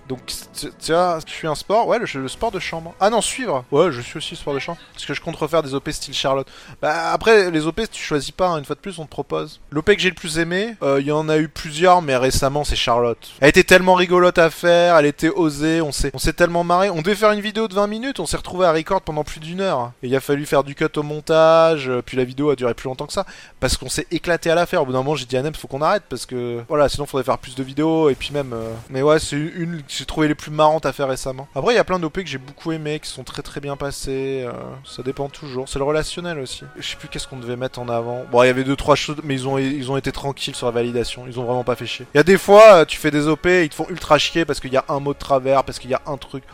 donc, 0.09 0.21
tu 0.55 0.93
vois, 0.93 1.19
je 1.27 1.31
suis 1.31 1.47
un 1.47 1.55
sport, 1.55 1.87
ouais, 1.87 1.99
le, 1.99 2.29
sport 2.29 2.51
de 2.51 2.59
chambre. 2.59 2.95
Ah 2.99 3.11
non, 3.11 3.21
suivre. 3.21 3.65
Ouais, 3.71 3.93
je 3.93 4.01
suis 4.01 4.17
aussi 4.17 4.37
sport 4.37 4.55
de 4.55 4.59
chambre. 4.59 4.79
Parce 4.95 5.05
que 5.05 5.13
je 5.13 5.21
compte 5.21 5.37
refaire 5.37 5.63
des 5.63 5.75
OP 5.75 5.91
style 5.91 6.15
Charlotte. 6.15 6.49
Bah, 6.81 7.13
après, 7.13 7.51
les 7.51 7.67
OP, 7.67 7.83
tu 7.91 8.03
choisis 8.03 8.31
pas, 8.31 8.49
hein, 8.49 8.59
une 8.59 8.65
fois 8.65 8.75
de 8.75 8.81
plus, 8.81 8.99
on 8.99 9.05
te 9.05 9.11
propose. 9.11 9.61
L'OP 9.71 9.85
que 9.85 9.99
j'ai 9.99 10.09
le 10.09 10.15
plus 10.15 10.39
aimé, 10.39 10.77
il 10.83 11.05
y 11.05 11.13
en 11.13 11.18
a 11.29 11.39
eu 11.39 11.49
plusieurs, 11.49 12.03
mais 12.03 12.17
récemment, 12.17 12.65
c'est 12.65 12.77
Charlotte. 12.77 13.31
Elle 13.41 13.49
était 13.49 13.65
tellement 13.65 13.95
rigolote 13.95 14.37
à 14.39 14.51
faire, 14.51 14.97
elle 14.97 15.07
était 15.07 15.31
osée, 15.31 15.81
on 15.81 15.91
s'est, 15.91 16.11
on 16.13 16.19
s'est 16.19 16.35
tellement 16.35 16.65
marré. 16.65 16.91
On 16.91 17.01
devait 17.01 17.15
faire 17.15 17.33
une 17.33 17.41
vidéo 17.41 17.67
de 17.67 17.75
20 17.75 17.87
minutes, 17.87 18.21
on 18.21 18.27
s'est 18.27 18.37
retrouvé 18.37 18.67
à 18.67 18.73
record 18.73 19.01
pendant 19.01 19.25
plus 19.25 19.41
d'une 19.41 19.61
heure. 19.61 19.93
Il 20.03 20.15
a 20.15 20.21
fallu 20.21 20.45
faire 20.45 20.65
du 20.65 20.75
cut 20.75 20.85
au 20.97 21.03
montage, 21.03 21.89
euh, 21.89 22.03
puis 22.05 22.17
la 22.19 22.25
vidéo 22.25 22.51
a 22.51 22.57
duré 22.57 22.75
plus 22.75 22.89
longtemps 22.89 23.07
que 23.07 23.13
ça. 23.13 23.25
Parce 23.61 23.77
qu'on 23.77 23.89
s'est 23.89 24.07
éclaté 24.11 24.51
à 24.51 24.55
la 24.55 24.67
faire. 24.67 24.83
Au 24.83 24.87
bout 24.87 24.93
d'un 24.93 24.99
moment, 24.99 25.17
j'ai 25.17 25.25
dit 25.25 25.37
à 25.37 25.43
Nem, 25.43 25.55
faut 25.55 25.69
qu'on 25.69 25.83
arrête, 25.83 26.05
parce 26.09 26.27
que, 26.27 26.63
voilà, 26.69 26.89
sinon, 26.89 27.07
faudrait 27.07 27.25
faire 27.25 27.39
plus 27.39 27.55
de 27.55 27.63
vidéos, 27.63 28.11
et 28.11 28.15
puis 28.15 28.31
même, 28.33 28.53
euh, 28.53 28.73
mais 28.91 29.03
ouais, 29.03 29.19
c'est 29.19 29.37
une 29.37 29.79
que 29.79 29.85
j'ai 29.89 30.05
trouvé 30.05 30.29
les 30.29 30.35
plus 30.35 30.51
marrantes 30.51 30.87
à 30.87 30.93
faire 30.93 31.09
récemment. 31.09 31.49
Après, 31.55 31.73
il 31.73 31.77
y 31.77 31.81
a 31.81 31.85
plein 31.85 31.99
d'OP 31.99 32.13
que 32.23 32.27
j'ai 32.27 32.39
beaucoup 32.39 32.73
aimé, 32.73 33.01
qui 33.01 33.09
sont 33.11 33.25
très 33.25 33.43
très 33.43 33.61
bien 33.61 33.77
passés. 33.77 34.45
euh, 34.47 34.53
ça 34.85 35.03
dépend 35.03 35.29
toujours. 35.29 35.69
C'est 35.69 35.79
le 35.79 35.85
relationnel 35.85 36.39
aussi. 36.39 36.65
Je 36.77 36.89
sais 36.89 36.97
plus 36.97 37.09
qu'est-ce 37.09 37.27
qu'on 37.27 37.39
devait 37.39 37.57
mettre 37.57 37.79
en 37.79 37.89
avant. 37.89 38.25
Bon, 38.31 38.43
il 38.43 38.47
y 38.47 38.51
avait 38.51 38.65
deux 38.65 38.77
trois 38.77 38.95
choses, 38.97 39.17
mais 39.25 39.35
ils 39.35 39.49
ont 39.49 39.59
ils 39.59 39.91
ont 39.91 39.97
été 39.97 40.13
tranquilles 40.13 40.55
sur 40.55 40.67
la 40.67 40.73
validation. 40.73 41.08
Ils 41.27 41.39
ont 41.39 41.45
vraiment 41.45 41.65
pas 41.65 41.77
fait 41.77 41.87
chier. 41.87 42.07
Il 42.15 42.19
y 42.19 42.21
a 42.21 42.25
des 42.25 42.39
fois, 42.39 42.81
euh, 42.81 42.85
tu 42.85 42.99
fais 42.99 43.11
des 43.11 43.27
OP, 43.27 43.47
ils 43.47 43.69
te 43.69 43.75
font 43.75 43.87
ultra 43.89 44.19
chier 44.19 44.45
parce 44.45 44.61
qu'il 44.61 44.73
y 44.73 44.77
a 44.77 44.85
un 44.89 45.01
mot 45.01 45.13
de 45.13 45.19
travers, 45.19 45.65
parce 45.65 45.79
qu'il 45.79 45.91
y 45.91 45.95
a 45.95 46.03
un 46.07 46.17
truc. 46.17 46.45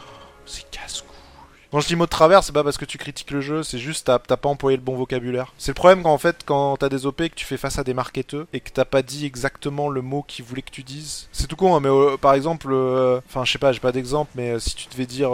C'est 0.47 0.69
casse-cou. 0.71 1.13
Quand 1.75 1.81
je 1.81 1.88
dis 1.88 1.97
mot 1.97 2.05
de 2.05 2.11
travers, 2.11 2.44
c'est 2.44 2.53
pas 2.53 2.62
parce 2.62 2.76
que 2.76 2.85
tu 2.85 2.99
critiques 2.99 3.32
le 3.32 3.41
jeu, 3.41 3.65
c'est 3.65 3.81
juste 3.81 4.06
t'as 4.06 4.37
pas 4.37 4.49
employé 4.49 4.76
le 4.76 4.82
bon 4.85 4.94
vocabulaire. 4.94 5.53
C'est 5.59 5.73
le 5.73 5.75
problème 5.75 6.05
quand 6.05 6.12
en 6.12 6.19
fait 6.19 6.43
quand 6.47 6.76
t'as 6.76 6.88
des 6.88 7.05
OP 7.05 7.23
et 7.23 7.31
que 7.31 7.35
tu 7.35 7.44
fais 7.44 7.56
face 7.56 7.81
à 7.81 7.82
des 7.82 7.94
marketeux 7.94 8.47
et 8.53 8.61
que 8.61 8.71
t'as 8.71 8.85
pas 8.85 9.03
dit 9.03 9.26
exactement 9.26 9.88
le 9.88 10.00
mot 10.00 10.23
qu'ils 10.23 10.44
voulaient 10.44 10.62
que 10.62 10.71
tu 10.71 10.85
dises. 10.85 11.29
C'est 11.32 11.49
tout 11.49 11.56
con, 11.56 11.75
hein, 11.75 11.81
mais 11.81 11.88
euh, 11.88 12.17
par 12.17 12.35
exemple, 12.35 12.69
euh, 12.71 13.21
enfin 13.29 13.44
je 13.44 13.50
sais 13.50 13.59
pas, 13.59 13.73
j'ai 13.73 13.81
pas 13.81 13.91
d'exemple, 13.91 14.31
mais 14.37 14.50
euh, 14.50 14.61
si 14.61 14.76
tu 14.76 14.87
devais 14.88 15.05
dire 15.05 15.32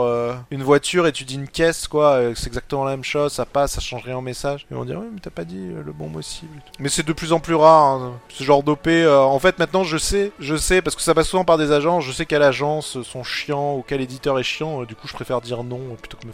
une 0.50 0.62
voiture 0.62 1.06
et 1.06 1.12
tu 1.12 1.24
dis 1.24 1.34
une 1.34 1.46
caisse, 1.46 1.86
quoi, 1.86 2.18
c'est 2.34 2.46
exactement 2.46 2.86
la 2.86 2.92
même 2.92 3.04
chose, 3.04 3.34
ça 3.34 3.44
passe, 3.44 3.72
ça 3.72 3.82
change 3.82 4.04
rien 4.04 4.16
au 4.16 4.22
message. 4.22 4.66
Ils 4.70 4.78
vont 4.78 4.86
dire 4.86 4.98
oui, 4.98 5.08
mais 5.12 5.20
t'as 5.20 5.28
pas 5.28 5.44
dit 5.44 5.68
le 5.84 5.92
bon 5.92 6.08
mot 6.08 6.22
cible. 6.22 6.62
Mais 6.78 6.88
c'est 6.88 7.06
de 7.06 7.12
plus 7.12 7.34
en 7.34 7.40
plus 7.40 7.54
rare, 7.54 7.82
hein, 7.82 8.18
ce 8.30 8.44
genre 8.44 8.62
d'OP. 8.62 8.88
en 8.88 9.38
fait, 9.40 9.58
maintenant 9.58 9.84
je 9.84 9.98
sais, 9.98 10.32
je 10.40 10.56
sais 10.56 10.80
parce 10.80 10.96
que 10.96 11.02
ça 11.02 11.12
passe 11.12 11.28
souvent 11.28 11.44
par 11.44 11.58
des 11.58 11.70
agences, 11.70 12.02
je 12.02 12.12
sais 12.12 12.24
quelle 12.24 12.42
agence 12.42 13.02
sont 13.02 13.24
chiants 13.24 13.76
ou 13.76 13.84
quel 13.86 14.00
éditeur 14.00 14.38
est 14.38 14.42
chiant. 14.42 14.84
du 14.84 14.94
coup, 14.94 15.06
je 15.06 15.12
préfère 15.12 15.42
dire 15.42 15.64
non 15.64 15.80
plutôt 16.00 16.16
que 16.16 16.29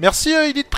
Merci 0.00 0.34
euh, 0.34 0.48
Elite 0.48 0.68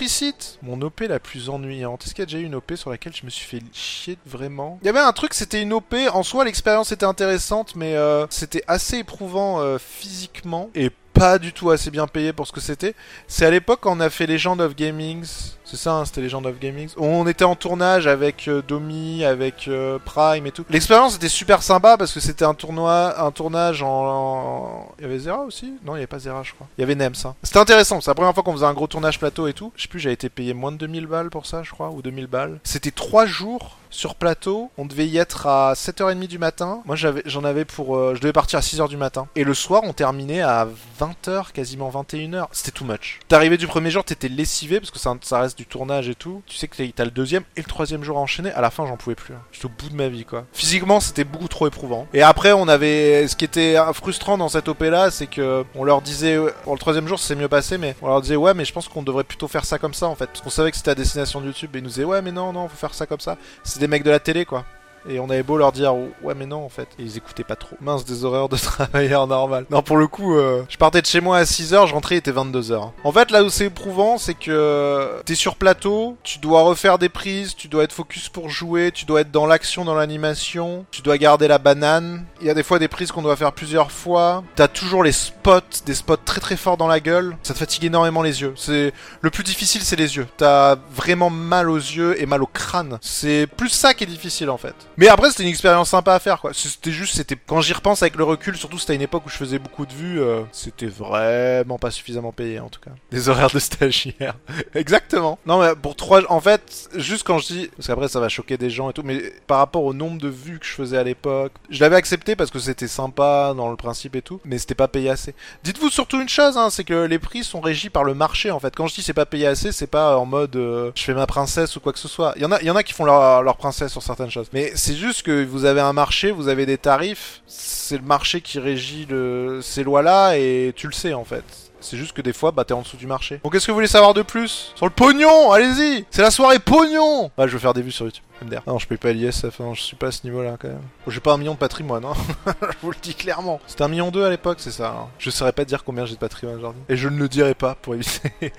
Mon 0.62 0.80
OP 0.82 1.00
la 1.00 1.18
plus 1.18 1.48
ennuyante. 1.48 2.04
Est-ce 2.04 2.14
qu'il 2.14 2.22
y 2.22 2.24
a 2.24 2.26
déjà 2.26 2.38
eu 2.38 2.44
une 2.44 2.54
OP 2.54 2.72
sur 2.74 2.90
laquelle 2.90 3.14
je 3.14 3.24
me 3.24 3.30
suis 3.30 3.46
fait 3.46 3.62
chier 3.72 4.18
vraiment? 4.26 4.78
Il 4.82 4.86
y 4.86 4.88
avait 4.88 5.00
un 5.00 5.12
truc, 5.12 5.34
c'était 5.34 5.62
une 5.62 5.72
OP. 5.72 5.94
En 6.12 6.22
soi, 6.22 6.44
l'expérience 6.44 6.92
était 6.92 7.06
intéressante, 7.06 7.76
mais 7.76 7.96
euh, 7.96 8.26
c'était 8.30 8.62
assez 8.66 8.98
éprouvant 8.98 9.60
euh, 9.60 9.78
physiquement 9.78 10.70
et 10.74 10.90
pas 11.12 11.38
du 11.38 11.52
tout 11.52 11.70
assez 11.70 11.90
bien 11.90 12.06
payé 12.06 12.32
pour 12.32 12.46
ce 12.46 12.52
que 12.52 12.60
c'était. 12.60 12.94
C'est 13.28 13.46
à 13.46 13.50
l'époque 13.50 13.80
quand 13.82 13.96
on 13.96 14.00
a 14.00 14.10
fait 14.10 14.26
Legend 14.26 14.60
of 14.60 14.74
Gaming. 14.74 15.24
C'est 15.64 15.76
ça, 15.76 15.92
hein, 15.92 16.04
c'était 16.04 16.22
Legend 16.22 16.46
of 16.46 16.58
Gaming. 16.58 16.88
On 16.96 17.26
était 17.26 17.44
en 17.44 17.54
tournage 17.54 18.06
avec 18.06 18.48
euh, 18.48 18.62
Domi, 18.66 19.24
avec 19.24 19.68
euh, 19.68 19.98
Prime 20.04 20.46
et 20.46 20.50
tout. 20.50 20.64
L'expérience 20.70 21.16
était 21.16 21.28
super 21.28 21.62
sympa 21.62 21.96
parce 21.96 22.12
que 22.12 22.20
c'était 22.20 22.44
un 22.44 22.54
tournoi, 22.54 23.20
un 23.22 23.30
tournage 23.30 23.82
en, 23.82 24.92
Il 24.98 25.02
y 25.02 25.04
avait 25.04 25.18
Zera 25.18 25.42
aussi? 25.42 25.74
Non, 25.84 25.94
il 25.94 25.98
y 25.98 26.00
avait 26.00 26.06
pas 26.06 26.18
Zera, 26.18 26.42
je 26.42 26.52
crois. 26.52 26.66
Il 26.76 26.80
y 26.80 26.84
avait 26.84 26.94
Nems. 26.94 27.14
Hein. 27.24 27.34
C'était 27.42 27.58
intéressant. 27.58 28.00
C'est 28.00 28.10
la 28.10 28.14
première 28.14 28.34
fois 28.34 28.42
qu'on 28.42 28.52
faisait 28.52 28.66
un 28.66 28.74
gros 28.74 28.86
tournage 28.86 29.18
plateau 29.18 29.46
et 29.46 29.52
tout. 29.52 29.72
Je 29.76 29.82
sais 29.82 29.88
plus, 29.88 30.00
j'avais 30.00 30.14
été 30.14 30.28
payé 30.28 30.54
moins 30.54 30.72
de 30.72 30.78
2000 30.78 31.06
balles 31.06 31.30
pour 31.30 31.46
ça, 31.46 31.62
je 31.62 31.70
crois, 31.70 31.90
ou 31.90 32.02
2000 32.02 32.26
balles. 32.26 32.58
C'était 32.64 32.90
trois 32.90 33.26
jours 33.26 33.79
sur 33.90 34.14
plateau. 34.14 34.70
On 34.78 34.86
devait 34.86 35.06
y 35.06 35.18
être 35.18 35.46
à 35.46 35.74
7h30 35.74 36.26
du 36.26 36.38
matin. 36.38 36.80
Moi, 36.86 36.96
j'avais, 36.96 37.22
j'en 37.26 37.44
avais 37.44 37.64
pour. 37.64 37.96
euh, 37.96 38.14
je 38.14 38.20
devais 38.20 38.32
partir 38.32 38.58
à 38.58 38.62
6h 38.62 38.88
du 38.88 38.96
matin. 38.96 39.26
Et 39.36 39.44
le 39.44 39.54
soir, 39.54 39.82
on 39.84 39.92
terminait 39.92 40.40
à 40.40 40.66
20h, 41.00 41.52
quasiment 41.52 41.90
21h. 41.90 42.46
C'était 42.52 42.70
too 42.70 42.84
much. 42.84 43.20
T'arrivais 43.28 43.56
du 43.56 43.66
premier 43.66 43.90
jour, 43.90 44.04
t'étais 44.04 44.28
lessivé 44.28 44.80
parce 44.80 44.90
que 44.90 44.98
ça, 44.98 45.40
reste 45.40 45.58
du 45.58 45.66
tournage 45.66 46.08
et 46.08 46.14
tout. 46.14 46.42
Tu 46.46 46.56
sais 46.56 46.68
que 46.68 46.82
t'as 46.90 47.04
le 47.04 47.10
deuxième 47.10 47.42
et 47.56 47.60
le 47.60 47.66
troisième 47.66 48.04
jour 48.04 48.16
à 48.16 48.20
enchaîner. 48.20 48.52
À 48.52 48.60
la 48.60 48.70
fin, 48.70 48.86
j'en 48.86 48.96
pouvais 48.96 49.16
plus. 49.16 49.34
hein. 49.34 49.40
J'étais 49.52 49.66
au 49.66 49.70
bout 49.70 49.88
de 49.88 49.96
ma 49.96 50.08
vie, 50.08 50.24
quoi. 50.24 50.44
Physiquement, 50.52 51.00
c'était 51.00 51.24
beaucoup 51.24 51.48
trop 51.48 51.66
éprouvant. 51.66 52.06
Et 52.14 52.22
après, 52.22 52.52
on 52.52 52.68
avait. 52.68 53.26
Ce 53.28 53.36
qui 53.36 53.44
était 53.44 53.76
euh, 53.76 53.92
frustrant 53.92 54.38
dans 54.38 54.48
cette 54.48 54.68
OP 54.68 54.80
là, 54.82 55.10
c'est 55.10 55.26
que 55.26 55.64
on 55.74 55.84
leur 55.84 56.02
disait. 56.02 56.38
ouais, 56.38 56.52
Bon, 56.64 56.72
le 56.72 56.78
troisième 56.78 57.06
jour, 57.08 57.18
c'est 57.18 57.34
mieux 57.36 57.48
passé, 57.48 57.78
mais 57.78 57.96
on 58.02 58.06
leur 58.08 58.20
disait, 58.20 58.36
ouais, 58.36 58.54
mais 58.54 58.64
je 58.64 58.72
pense 58.72 58.88
qu'on 58.88 59.02
devrait 59.02 59.24
plutôt 59.24 59.48
faire 59.48 59.64
ça 59.64 59.78
comme 59.78 59.94
ça, 59.94 60.06
en 60.06 60.14
fait. 60.14 60.26
Parce 60.26 60.40
qu'on 60.40 60.50
savait 60.50 60.70
que 60.70 60.76
c'était 60.76 60.90
à 60.90 60.94
destination 60.94 61.40
de 61.40 61.46
YouTube. 61.46 61.74
Et 61.74 61.78
ils 61.78 61.82
nous 61.82 61.88
disaient, 61.88 62.04
ouais, 62.04 62.22
mais 62.22 62.32
non, 62.32 62.52
non, 62.52 62.68
faut 62.68 62.76
faire 62.76 62.94
ça 62.94 63.06
comme 63.06 63.20
ça. 63.20 63.36
Des 63.80 63.88
mecs 63.88 64.04
de 64.04 64.10
la 64.10 64.20
télé, 64.20 64.44
quoi. 64.44 64.64
Et 65.08 65.18
on 65.18 65.30
avait 65.30 65.42
beau 65.42 65.56
leur 65.56 65.72
dire 65.72 65.94
ouais 66.22 66.34
mais 66.36 66.46
non 66.46 66.64
en 66.64 66.68
fait 66.68 66.88
et 66.98 67.02
ils 67.02 67.16
écoutaient 67.16 67.44
pas 67.44 67.56
trop. 67.56 67.76
Mince 67.80 68.04
des 68.04 68.24
horaires 68.24 68.48
de 68.48 68.56
travailleur 68.58 69.26
normal. 69.26 69.66
Non 69.70 69.82
pour 69.82 69.96
le 69.96 70.06
coup 70.06 70.36
euh, 70.36 70.62
je 70.68 70.76
partais 70.76 71.00
de 71.00 71.06
chez 71.06 71.20
moi 71.20 71.38
à 71.38 71.44
6h, 71.44 71.86
je 71.86 71.94
rentrais 71.94 72.16
il 72.16 72.18
était 72.18 72.32
22h. 72.32 72.90
En 73.04 73.12
fait 73.12 73.30
là 73.30 73.42
où 73.42 73.50
c'est 73.50 73.66
éprouvant 73.66 74.18
c'est 74.18 74.34
que 74.34 74.50
euh, 74.50 75.20
t'es 75.24 75.34
sur 75.34 75.56
plateau, 75.56 76.16
tu 76.22 76.38
dois 76.38 76.62
refaire 76.62 76.98
des 76.98 77.08
prises, 77.08 77.54
tu 77.54 77.68
dois 77.68 77.84
être 77.84 77.92
focus 77.92 78.28
pour 78.28 78.50
jouer, 78.50 78.90
tu 78.92 79.04
dois 79.04 79.22
être 79.22 79.30
dans 79.30 79.46
l'action, 79.46 79.84
dans 79.84 79.94
l'animation, 79.94 80.84
tu 80.90 81.02
dois 81.02 81.18
garder 81.18 81.48
la 81.48 81.58
banane. 81.58 82.24
Il 82.40 82.46
y 82.46 82.50
a 82.50 82.54
des 82.54 82.62
fois 82.62 82.78
des 82.78 82.88
prises 82.88 83.12
qu'on 83.12 83.22
doit 83.22 83.36
faire 83.36 83.52
plusieurs 83.52 83.90
fois. 83.92 84.42
T'as 84.56 84.68
toujours 84.68 85.02
les 85.02 85.12
spots, 85.12 85.60
des 85.86 85.94
spots 85.94 86.16
très 86.16 86.40
très 86.40 86.56
forts 86.56 86.76
dans 86.76 86.88
la 86.88 87.00
gueule. 87.00 87.36
Ça 87.42 87.54
te 87.54 87.58
fatigue 87.58 87.84
énormément 87.84 88.22
les 88.22 88.42
yeux. 88.42 88.52
C'est 88.56 88.92
le 89.20 89.30
plus 89.30 89.44
difficile 89.44 89.82
c'est 89.82 89.96
les 89.96 90.16
yeux. 90.16 90.26
T'as 90.36 90.76
vraiment 90.94 91.30
mal 91.30 91.70
aux 91.70 91.76
yeux 91.76 92.20
et 92.20 92.26
mal 92.26 92.42
au 92.42 92.46
crâne. 92.46 92.98
C'est 93.00 93.46
plus 93.46 93.68
ça 93.68 93.94
qui 93.94 94.04
est 94.04 94.06
difficile 94.06 94.50
en 94.50 94.58
fait. 94.58 94.74
Mais 94.96 95.08
après, 95.08 95.30
c'était 95.30 95.44
une 95.44 95.48
expérience 95.48 95.90
sympa 95.90 96.14
à 96.14 96.18
faire, 96.18 96.40
quoi. 96.40 96.52
C'était 96.52 96.92
juste, 96.92 97.16
c'était 97.16 97.36
quand 97.46 97.60
j'y 97.60 97.72
repense 97.72 98.02
avec 98.02 98.16
le 98.16 98.24
recul, 98.24 98.56
surtout 98.56 98.78
c'était 98.78 98.92
à 98.92 98.96
une 98.96 99.02
époque 99.02 99.24
où 99.26 99.28
je 99.28 99.36
faisais 99.36 99.58
beaucoup 99.58 99.86
de 99.86 99.92
vues, 99.92 100.20
euh, 100.20 100.42
c'était 100.52 100.86
vraiment 100.86 101.78
pas 101.78 101.90
suffisamment 101.90 102.32
payé 102.32 102.60
en 102.60 102.68
tout 102.68 102.80
cas. 102.80 102.90
Des 103.10 103.28
horaires 103.28 103.50
de 103.50 103.58
stagiaire. 103.58 104.34
Exactement. 104.74 105.38
Non, 105.46 105.60
mais 105.60 105.74
pour 105.74 105.96
trois, 105.96 106.20
en 106.30 106.40
fait, 106.40 106.88
juste 106.96 107.24
quand 107.24 107.38
je 107.38 107.46
dis, 107.46 107.70
parce 107.76 107.86
qu'après 107.86 108.08
ça 108.08 108.20
va 108.20 108.28
choquer 108.28 108.56
des 108.56 108.70
gens 108.70 108.90
et 108.90 108.92
tout, 108.92 109.02
mais 109.04 109.32
par 109.46 109.58
rapport 109.58 109.84
au 109.84 109.94
nombre 109.94 110.18
de 110.20 110.28
vues 110.28 110.58
que 110.58 110.66
je 110.66 110.72
faisais 110.72 110.98
à 110.98 111.02
l'époque, 111.04 111.52
je 111.70 111.80
l'avais 111.80 111.96
accepté 111.96 112.36
parce 112.36 112.50
que 112.50 112.58
c'était 112.58 112.88
sympa 112.88 113.54
dans 113.56 113.70
le 113.70 113.76
principe 113.76 114.16
et 114.16 114.22
tout, 114.22 114.40
mais 114.44 114.58
c'était 114.58 114.74
pas 114.74 114.88
payé 114.88 115.10
assez. 115.10 115.34
Dites-vous 115.64 115.90
surtout 115.90 116.20
une 116.20 116.28
chose, 116.28 116.56
hein, 116.56 116.70
c'est 116.70 116.84
que 116.84 117.04
les 117.04 117.18
prix 117.18 117.44
sont 117.44 117.60
régis 117.60 117.90
par 117.90 118.04
le 118.04 118.14
marché 118.14 118.50
en 118.50 118.60
fait. 118.60 118.74
Quand 118.74 118.86
je 118.86 118.94
dis 118.94 119.02
c'est 119.02 119.14
pas 119.14 119.26
payé 119.26 119.46
assez, 119.46 119.72
c'est 119.72 119.86
pas 119.86 120.16
en 120.16 120.26
mode 120.26 120.56
euh, 120.56 120.90
je 120.94 121.02
fais 121.02 121.14
ma 121.14 121.26
princesse 121.26 121.76
ou 121.76 121.80
quoi 121.80 121.92
que 121.92 121.98
ce 121.98 122.08
soit. 122.08 122.32
Il 122.36 122.42
y 122.42 122.44
en 122.44 122.52
a, 122.52 122.60
il 122.60 122.66
y 122.66 122.70
en 122.70 122.76
a 122.76 122.82
qui 122.82 122.92
font 122.92 123.04
leur, 123.04 123.42
leur 123.42 123.56
princesse 123.56 123.92
sur 123.92 124.02
certaines 124.02 124.30
choses, 124.30 124.48
mais 124.52 124.72
c'est 124.80 124.96
juste 124.96 125.22
que 125.22 125.44
vous 125.44 125.66
avez 125.66 125.82
un 125.82 125.92
marché, 125.92 126.30
vous 126.30 126.48
avez 126.48 126.64
des 126.64 126.78
tarifs, 126.78 127.42
c'est 127.46 127.98
le 127.98 128.02
marché 128.02 128.40
qui 128.40 128.58
régit 128.58 129.06
le, 129.06 129.60
ces 129.62 129.84
lois-là 129.84 130.38
et 130.38 130.72
tu 130.74 130.86
le 130.86 130.92
sais 130.92 131.12
en 131.12 131.24
fait. 131.24 131.69
C'est 131.80 131.96
juste 131.96 132.12
que 132.12 132.22
des 132.22 132.32
fois, 132.32 132.50
bah 132.50 132.64
t'es 132.64 132.74
en 132.74 132.82
dessous 132.82 132.96
du 132.96 133.06
marché. 133.06 133.40
Donc 133.42 133.52
qu'est-ce 133.52 133.66
que 133.66 133.70
vous 133.72 133.76
voulez 133.76 133.86
savoir 133.86 134.14
de 134.14 134.22
plus? 134.22 134.72
Sur 134.76 134.86
le 134.86 134.92
pognon 134.92 135.50
Allez-y 135.52 136.04
C'est 136.10 136.22
la 136.22 136.30
soirée 136.30 136.58
pognon 136.58 137.30
Bah 137.36 137.46
je 137.46 137.52
veux 137.52 137.58
faire 137.58 137.74
des 137.74 137.82
vues 137.82 137.92
sur 137.92 138.04
YouTube. 138.06 138.24
MDR. 138.42 138.62
Non, 138.66 138.78
je 138.78 138.86
paye 138.86 138.96
pas 138.96 139.12
l'ISF, 139.12 139.60
hein, 139.60 139.72
je 139.74 139.82
suis 139.82 139.96
pas 139.96 140.06
à 140.06 140.12
ce 140.12 140.20
niveau-là 140.24 140.56
quand 140.58 140.68
même. 140.68 140.80
Bon, 141.04 141.10
j'ai 141.10 141.20
pas 141.20 141.34
un 141.34 141.36
million 141.36 141.52
de 141.52 141.58
patrimoine, 141.58 142.06
hein. 142.06 142.14
je 142.62 142.76
vous 142.82 142.90
le 142.90 142.96
dis 143.02 143.14
clairement. 143.14 143.60
C'était 143.66 143.82
un 143.82 143.88
million 143.88 144.10
deux 144.10 144.24
à 144.24 144.30
l'époque, 144.30 144.58
c'est 144.60 144.70
ça. 144.70 144.88
hein. 144.98 145.08
Je 145.18 145.28
saurais 145.28 145.52
pas 145.52 145.66
dire 145.66 145.84
combien 145.84 146.06
j'ai 146.06 146.14
de 146.14 146.18
patrimoine 146.20 146.56
aujourd'hui. 146.56 146.80
Et 146.88 146.96
je 146.96 147.08
ne 147.08 147.18
le 147.18 147.28
dirai 147.28 147.54
pas 147.54 147.74
pour 147.74 147.94
éviter... 147.94 148.32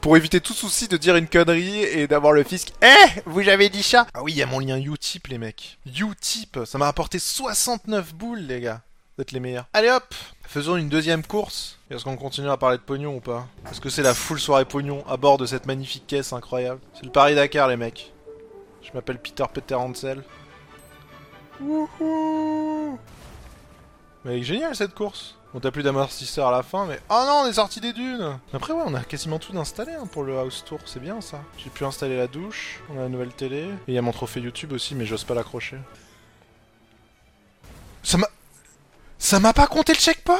pour 0.00 0.16
éviter 0.16 0.40
tout 0.40 0.54
souci 0.54 0.88
de 0.88 0.96
dire 0.96 1.16
une 1.16 1.28
connerie 1.28 1.82
et 1.82 2.06
d'avoir 2.06 2.32
le 2.32 2.44
fisc. 2.44 2.72
Eh 2.82 3.20
Vous 3.26 3.42
j'avais 3.42 3.68
dit 3.68 3.82
ça 3.82 4.06
Ah 4.14 4.22
oui, 4.22 4.32
il 4.32 4.38
y 4.38 4.42
a 4.42 4.46
mon 4.46 4.58
lien 4.58 4.78
Utip, 4.78 5.26
les 5.26 5.36
mecs. 5.36 5.78
Utip, 5.86 6.60
ça 6.64 6.78
m'a 6.78 6.86
rapporté 6.86 7.18
69 7.18 8.14
boules, 8.14 8.40
les 8.40 8.60
gars. 8.60 8.80
Les 9.30 9.40
meilleurs. 9.40 9.66
Allez 9.74 9.90
hop 9.90 10.14
Faisons 10.42 10.76
une 10.76 10.88
deuxième 10.88 11.24
course. 11.24 11.78
Est-ce 11.90 12.04
qu'on 12.04 12.16
continue 12.16 12.48
à 12.48 12.56
parler 12.56 12.78
de 12.78 12.82
pognon 12.82 13.16
ou 13.16 13.20
pas 13.20 13.46
Est-ce 13.70 13.80
que 13.80 13.90
c'est 13.90 14.02
la 14.02 14.14
full 14.14 14.40
soirée 14.40 14.64
pognon 14.64 15.04
à 15.06 15.16
bord 15.16 15.38
de 15.38 15.46
cette 15.46 15.66
magnifique 15.66 16.06
caisse 16.06 16.32
incroyable 16.32 16.80
C'est 16.94 17.04
le 17.04 17.12
Paris 17.12 17.34
Dakar, 17.34 17.68
les 17.68 17.76
mecs. 17.76 18.12
Je 18.82 18.90
m'appelle 18.94 19.18
Peter 19.18 19.44
Peter 19.52 19.74
Hansel. 19.74 20.24
Wouhou 21.60 22.98
Mais 24.24 24.32
elle 24.32 24.38
est 24.40 24.42
géniale 24.42 24.74
cette 24.74 24.94
course. 24.94 25.36
On 25.52 25.60
t'a 25.60 25.70
plus 25.70 25.82
d'amortisseur 25.82 26.48
à 26.48 26.52
la 26.52 26.62
fin, 26.62 26.86
mais... 26.86 26.98
Oh 27.10 27.22
non, 27.26 27.42
on 27.44 27.46
est 27.46 27.54
sorti 27.54 27.80
des 27.80 27.92
dunes 27.92 28.38
Après 28.52 28.72
ouais, 28.72 28.84
on 28.86 28.94
a 28.94 29.02
quasiment 29.02 29.38
tout 29.38 29.56
installé 29.58 29.92
hein, 29.92 30.06
pour 30.10 30.22
le 30.22 30.38
house 30.38 30.64
tour, 30.64 30.78
c'est 30.84 31.00
bien 31.00 31.20
ça. 31.20 31.40
J'ai 31.58 31.70
pu 31.70 31.84
installer 31.84 32.16
la 32.16 32.28
douche, 32.28 32.80
on 32.88 32.98
a 32.98 33.02
la 33.02 33.08
nouvelle 33.08 33.34
télé, 33.34 33.62
et 33.64 33.70
il 33.88 33.94
y 33.94 33.98
a 33.98 34.02
mon 34.02 34.12
trophée 34.12 34.40
YouTube 34.40 34.72
aussi, 34.72 34.94
mais 34.94 35.06
j'ose 35.06 35.24
pas 35.24 35.34
l'accrocher. 35.34 35.76
Ça 38.04 38.16
m'a... 38.16 38.28
Ça 39.20 39.38
m'a 39.38 39.52
pas 39.52 39.66
compté 39.66 39.92
le 39.92 39.98
checkpoint 39.98 40.36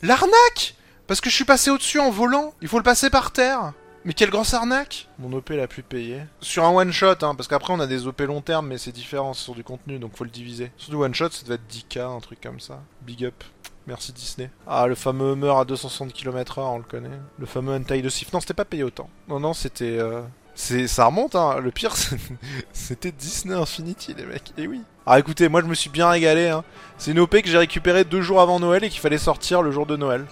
L'arnaque 0.00 0.76
Parce 1.08 1.20
que 1.20 1.28
je 1.28 1.34
suis 1.34 1.44
passé 1.44 1.70
au-dessus 1.70 1.98
en 1.98 2.10
volant, 2.10 2.54
il 2.62 2.68
faut 2.68 2.78
le 2.78 2.84
passer 2.84 3.10
par 3.10 3.32
terre 3.32 3.74
mais 4.06 4.12
quelle 4.12 4.28
grosse 4.28 4.52
arnaque 4.52 5.08
Mon 5.18 5.32
OP 5.32 5.48
l'a 5.48 5.66
plus 5.66 5.82
payé. 5.82 6.20
Sur 6.40 6.64
un 6.64 6.74
one 6.74 6.92
shot, 6.92 7.22
hein, 7.22 7.34
parce 7.34 7.48
qu'après 7.48 7.72
on 7.72 7.80
a 7.80 7.86
des 7.86 8.06
OP 8.06 8.20
long 8.20 8.42
terme, 8.42 8.66
mais 8.66 8.76
c'est 8.76 8.92
différent, 8.92 9.32
c'est 9.32 9.44
sur 9.44 9.54
du 9.54 9.64
contenu, 9.64 9.98
donc 9.98 10.14
faut 10.14 10.24
le 10.24 10.30
diviser. 10.30 10.70
Sur 10.76 10.90
du 10.90 10.96
one 10.96 11.14
shot, 11.14 11.30
ça 11.30 11.42
devait 11.44 11.54
être 11.54 11.66
10k, 11.70 12.18
un 12.18 12.20
truc 12.20 12.38
comme 12.42 12.60
ça. 12.60 12.82
Big 13.00 13.24
up. 13.24 13.42
Merci 13.86 14.12
Disney. 14.12 14.50
Ah, 14.66 14.86
le 14.86 14.94
fameux 14.94 15.34
meurt 15.34 15.58
à 15.58 15.64
260 15.64 16.12
km/h, 16.12 16.60
on 16.60 16.76
le 16.76 16.84
connaît. 16.84 17.18
Le 17.38 17.46
fameux 17.46 17.72
Untie 17.72 18.02
de 18.02 18.10
Sif. 18.10 18.30
Non, 18.34 18.40
c'était 18.40 18.52
pas 18.52 18.66
payé 18.66 18.82
autant. 18.82 19.08
Non, 19.26 19.40
non, 19.40 19.54
c'était. 19.54 19.98
Euh... 19.98 20.20
C'est, 20.54 20.86
ça 20.86 21.06
remonte, 21.06 21.34
hein. 21.34 21.58
Le 21.60 21.70
pire, 21.70 21.94
c'était 22.72 23.12
Disney 23.12 23.54
Infinity, 23.54 24.14
les 24.16 24.24
mecs. 24.24 24.52
Et 24.56 24.66
oui. 24.66 24.82
Ah, 25.06 25.18
écoutez, 25.18 25.48
moi 25.48 25.60
je 25.60 25.66
me 25.66 25.74
suis 25.74 25.90
bien 25.90 26.08
régalé. 26.08 26.48
Hein. 26.48 26.64
C'est 26.96 27.10
une 27.10 27.18
OP 27.20 27.42
que 27.42 27.48
j'ai 27.48 27.58
récupérée 27.58 28.04
deux 28.04 28.22
jours 28.22 28.40
avant 28.40 28.60
Noël 28.60 28.84
et 28.84 28.88
qu'il 28.88 29.00
fallait 29.00 29.18
sortir 29.18 29.60
le 29.62 29.70
jour 29.70 29.84
de 29.84 29.96
Noël. 29.96 30.24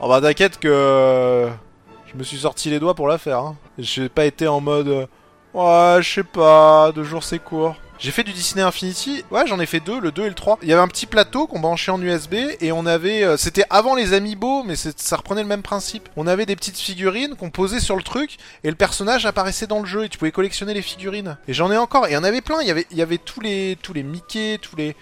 Oh 0.00 0.08
bah 0.08 0.20
t'inquiète 0.20 0.58
que 0.58 1.48
je 2.06 2.16
me 2.16 2.22
suis 2.22 2.38
sorti 2.38 2.70
les 2.70 2.80
doigts 2.80 2.94
pour 2.94 3.08
la 3.08 3.18
faire. 3.18 3.38
Hein. 3.40 3.56
J'ai 3.78 4.08
pas 4.08 4.24
été 4.24 4.48
en 4.48 4.60
mode 4.60 4.88
euh, 4.88 5.06
ouais, 5.54 6.02
je 6.02 6.08
sais 6.08 6.22
pas, 6.24 6.92
deux 6.92 7.04
jours 7.04 7.22
c'est 7.22 7.38
court. 7.38 7.76
J'ai 8.00 8.12
fait 8.12 8.22
du 8.22 8.32
Disney 8.32 8.62
Infinity, 8.62 9.24
ouais 9.32 9.44
j'en 9.48 9.58
ai 9.58 9.66
fait 9.66 9.80
deux, 9.80 9.98
le 9.98 10.12
2 10.12 10.24
et 10.24 10.28
le 10.28 10.34
3. 10.34 10.60
Il 10.62 10.68
y 10.68 10.72
avait 10.72 10.82
un 10.82 10.86
petit 10.86 11.06
plateau 11.06 11.48
qu'on 11.48 11.58
branchait 11.58 11.90
en 11.90 12.00
USB 12.00 12.34
et 12.60 12.70
on 12.70 12.86
avait... 12.86 13.24
euh, 13.24 13.36
C'était 13.36 13.64
avant 13.70 13.96
les 13.96 14.12
Amiibo 14.12 14.62
mais 14.62 14.76
ça 14.76 15.16
reprenait 15.16 15.42
le 15.42 15.48
même 15.48 15.62
principe. 15.62 16.08
On 16.16 16.28
avait 16.28 16.46
des 16.46 16.54
petites 16.54 16.78
figurines 16.78 17.34
qu'on 17.34 17.50
posait 17.50 17.80
sur 17.80 17.96
le 17.96 18.02
truc 18.04 18.36
et 18.62 18.68
le 18.70 18.76
personnage 18.76 19.26
apparaissait 19.26 19.66
dans 19.66 19.80
le 19.80 19.86
jeu 19.86 20.04
et 20.04 20.08
tu 20.08 20.16
pouvais 20.16 20.30
collectionner 20.30 20.74
les 20.74 20.82
figurines. 20.82 21.38
Et 21.48 21.54
j'en 21.54 21.72
ai 21.72 21.76
encore, 21.76 22.06
et 22.06 22.10
il 22.10 22.14
y 22.14 22.16
en 22.16 22.22
avait 22.24 22.40
plein, 22.40 22.60
il 22.62 22.68
y 22.68 22.70
avait, 22.70 22.86
il 22.92 22.96
y 22.96 23.02
avait 23.02 23.18
tous 23.18 23.40
les 23.40 23.76
tous 23.82 23.92
les 23.92 24.04
Mickey, 24.04 24.58
tous 24.62 24.76
les... 24.76 24.94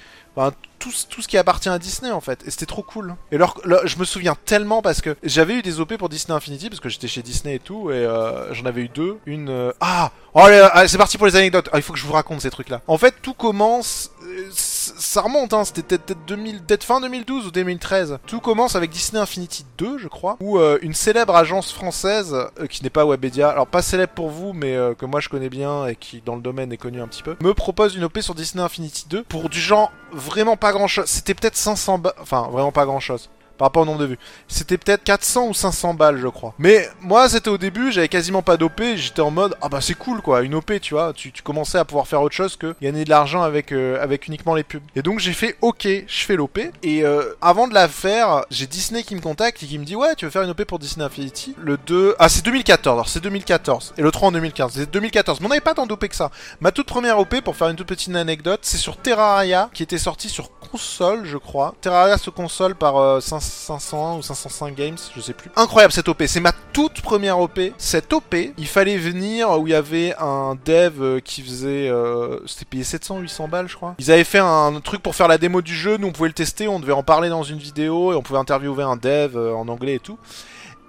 Tout, 0.78 0.93
tout 1.09 1.23
ce 1.23 1.26
qui 1.26 1.38
appartient 1.38 1.69
à 1.71 1.78
Disney 1.78 2.12
en 2.12 2.21
fait, 2.21 2.45
et 2.47 2.50
c'était 2.50 2.66
trop 2.66 2.83
cool. 2.83 3.16
Et 3.33 3.37
alors, 3.37 3.59
je 3.87 3.97
me 3.97 4.05
souviens 4.05 4.37
tellement 4.45 4.83
parce 4.83 5.00
que 5.00 5.16
j'avais 5.23 5.55
eu 5.55 5.62
des 5.62 5.81
OP 5.81 5.97
pour 5.97 6.09
Disney 6.11 6.37
Infinity 6.37 6.69
parce 6.69 6.81
que 6.81 6.88
j'étais 6.90 7.09
chez 7.09 7.23
Disney 7.23 7.55
et 7.57 7.59
tout, 7.59 7.90
et 7.90 7.95
euh, 7.95 8.52
j'en 8.55 8.66
avais 8.66 8.83
eu 8.83 8.88
deux. 8.88 9.19
Une. 9.26 9.49
euh, 9.49 9.73
Ah 9.81 10.12
Oh 10.35 10.40
allez, 10.40 10.87
c'est 10.87 10.99
parti 10.99 11.16
pour 11.16 11.26
les 11.26 11.35
anecdotes. 11.35 11.71
Ah, 11.73 11.78
il 11.78 11.83
faut 11.83 11.95
que 11.95 11.99
je 11.99 12.05
vous 12.05 12.12
raconte 12.12 12.43
ces 12.43 12.50
trucs 12.50 12.69
là. 12.69 12.83
En 12.87 12.99
fait, 12.99 13.14
tout 13.23 13.33
commence. 13.33 14.11
euh, 14.23 14.50
ça 14.97 15.23
remonte, 15.23 15.52
hein, 15.52 15.64
c'était 15.64 15.83
peut-être 15.83 16.05
peut-être 16.05 16.25
2000 16.26 16.62
peut-être 16.62 16.85
fin 16.85 17.00
2012 17.00 17.47
ou 17.47 17.50
2013. 17.50 18.19
Tout 18.26 18.40
commence 18.40 18.76
avec 18.76 18.90
Disney 18.90 19.21
Infinity 19.21 19.64
2, 19.78 19.99
je 19.99 20.09
crois, 20.09 20.37
où 20.40 20.59
euh, 20.59 20.78
une 20.83 20.95
célèbre 20.95 21.35
agence 21.35 21.73
française, 21.73 22.35
euh, 22.35 22.66
qui 22.66 22.83
n'est 22.83 22.90
pas 22.90 23.05
Webedia, 23.05 23.49
alors 23.49 23.66
pas 23.66 23.83
célèbre 23.83 24.12
pour 24.12 24.31
vous, 24.31 24.52
mais 24.52 24.75
euh, 24.76 24.95
que 24.95 25.07
moi 25.07 25.21
je 25.21 25.28
connais 25.28 25.49
bien 25.49 25.87
et 25.87 25.97
qui 25.97 26.23
dans 26.25 26.37
le 26.37 26.43
domaine 26.43 26.73
est 26.73 26.76
connu 26.76 27.00
un 27.00 27.09
petit 27.09 27.23
peu, 27.23 27.37
me 27.40 27.55
propose 27.55 27.95
une 27.97 28.05
OP 28.05 28.19
sur 28.21 28.35
Disney 28.35 28.62
Infinity 28.62 29.07
2 29.09 29.23
pour 29.25 29.49
du 29.49 29.61
genre 29.61 29.93
vraiment 30.12 30.57
pas 30.57 30.73
grand 30.73 30.88
chose. 30.88 31.07
C'était 31.07 31.35
peut-être 31.35 31.57
500 31.57 31.99
balles, 31.99 32.14
enfin 32.21 32.49
vraiment 32.50 32.73
pas 32.73 32.85
grand 32.85 33.00
chose. 33.00 33.28
Par 33.59 33.67
rapport 33.67 33.83
au 33.83 33.87
nombre 33.87 34.01
de 34.01 34.07
vues. 34.07 34.19
C'était 34.49 34.79
peut-être 34.79 35.03
400 35.05 35.49
ou 35.49 35.55
500 35.55 35.95
balles, 35.95 36.19
je 36.19 36.29
crois. 36.29 36.55
Mais 36.59 36.89
moi, 37.01 37.29
c'était 37.29 37.49
au 37.49 37.59
début, 37.59 37.91
j'avais 37.93 38.09
quasiment 38.09 38.43
pas 38.43 38.57
d'OP. 38.57 38.83
J'étais 38.97 39.23
en 39.23 39.31
mode, 39.31 39.57
ah 39.63 39.69
bah 39.69 39.81
c'est 39.81 39.95
cool 39.95 40.21
quoi, 40.21 40.43
une 40.43 40.55
OP, 40.55 40.81
tu 40.81 40.95
vois. 40.95 41.13
Tu, 41.15 41.33
tu 41.33 41.43
commençais 41.43 41.79
à 41.79 41.85
pouvoir 41.85 42.07
faire 42.07 42.21
autre 42.23 42.35
chose 42.35 42.57
que 42.57 42.75
gagner 42.83 43.05
de 43.05 43.11
l'argent 43.11 43.43
avec, 43.43 43.73
euh, 43.73 44.03
avec 44.03 44.27
uniquement 44.27 44.55
les 44.55 44.63
pubs. 44.65 44.83
Et 44.95 45.03
donc 45.03 45.21
j'ai 45.21 45.33
fait, 45.33 45.57
ok, 45.63 45.87
je 45.87 46.25
fais 46.25 46.37
l'OP. 46.37 46.59
Et 46.83 47.05
euh, 47.05 47.35
avant 47.41 47.69
de 47.69 47.75
la 47.75 47.89
faire, 47.89 48.45
j'ai 48.51 48.67
Disney 48.67 49.03
qui 49.03 49.15
me 49.15 49.21
contacte 49.21 49.63
et 49.63 49.67
qui 49.67 49.79
me 49.79 49.85
dit, 49.85 49.97
ouais, 49.97 50.15
tu 50.17 50.25
veux 50.25 50.31
faire 50.31 50.43
une 50.43 50.51
OP 50.51 50.65
pour 50.65 50.79
Disney 50.79 51.05
Infinity? 51.05 51.55
Le 51.59 51.77
2. 51.77 52.15
Ah, 52.19 52.29
c'est 52.29 52.45
2014. 52.45 52.95
Alors 52.95 53.09
c'est 53.09 53.21
2014. 53.21 53.95
Et 53.97 54.03
le 54.03 54.11
3 54.11 54.29
en 54.29 54.33
2015. 54.33 54.73
C'est 54.75 54.91
2014. 54.91 55.41
Mais 55.41 55.47
on 55.47 55.49
n'avait 55.49 55.61
pas 55.61 55.75
tant 55.75 55.87
d'OP 55.87 56.07
que 56.09 56.17
ça. 56.17 56.31
Ma 56.61 56.73
toute 56.73 56.87
première 56.87 57.19
OP, 57.19 57.41
pour 57.41 57.57
faire 57.57 57.69
une 57.69 57.77
toute 57.77 57.87
petite 57.89 58.15
anecdote, 58.15 58.61
c'est 58.63 58.77
sur 58.77 58.97
Terraria, 58.97 59.71
qui 59.73 59.83
était 59.83 59.99
sorti 59.99 60.29
sur 60.29 60.51
console, 60.59 61.25
je 61.25 61.37
crois. 61.39 61.75
Terraria 61.81 62.19
sur 62.19 62.35
console 62.35 62.75
par 62.75 62.97
euh, 62.97 63.21
5- 63.21 63.41
501 63.47 64.17
ou 64.17 64.23
505 64.23 64.75
Games, 64.75 64.97
je 65.15 65.21
sais 65.21 65.33
plus. 65.33 65.50
Incroyable 65.57 65.93
cette 65.93 66.09
OP, 66.09 66.23
c'est 66.26 66.41
ma 66.41 66.53
toute 66.73 67.00
première 67.00 67.38
OP. 67.38 67.59
Cette 67.79 68.12
OP, 68.12 68.35
il 68.57 68.67
fallait 68.67 68.99
venir 68.99 69.50
où 69.59 69.67
il 69.67 69.71
y 69.71 69.75
avait 69.75 70.15
un 70.19 70.57
dev 70.65 71.00
euh, 71.00 71.21
qui 71.21 71.43
faisait... 71.43 71.88
Euh, 71.88 72.38
C'était 72.47 72.65
payé 72.65 72.85
700, 72.85 73.19
800 73.19 73.49
balles, 73.49 73.69
je 73.69 73.76
crois. 73.76 73.95
Ils 73.99 74.11
avaient 74.11 74.25
fait 74.25 74.38
un 74.38 74.81
truc 74.81 75.03
pour 75.03 75.15
faire 75.15 75.29
la 75.29 75.38
démo 75.38 75.62
du 75.62 75.75
jeu, 75.75 75.97
nous 75.97 76.09
on 76.09 76.12
pouvait 76.12 76.29
le 76.29 76.35
tester, 76.35 76.69
on 76.69 76.81
devait 76.81 76.93
en 76.93 77.03
parler 77.03 77.29
dans 77.29 77.43
une 77.43 77.59
vidéo 77.59 78.12
et 78.12 78.17
on 78.17 78.23
pouvait 78.23 78.38
interviewer 78.38 78.85
un 78.85 78.97
dev 78.97 79.37
euh, 79.37 79.55
en 79.55 79.69
anglais 79.69 79.95
et 79.95 80.00
tout. 80.00 80.19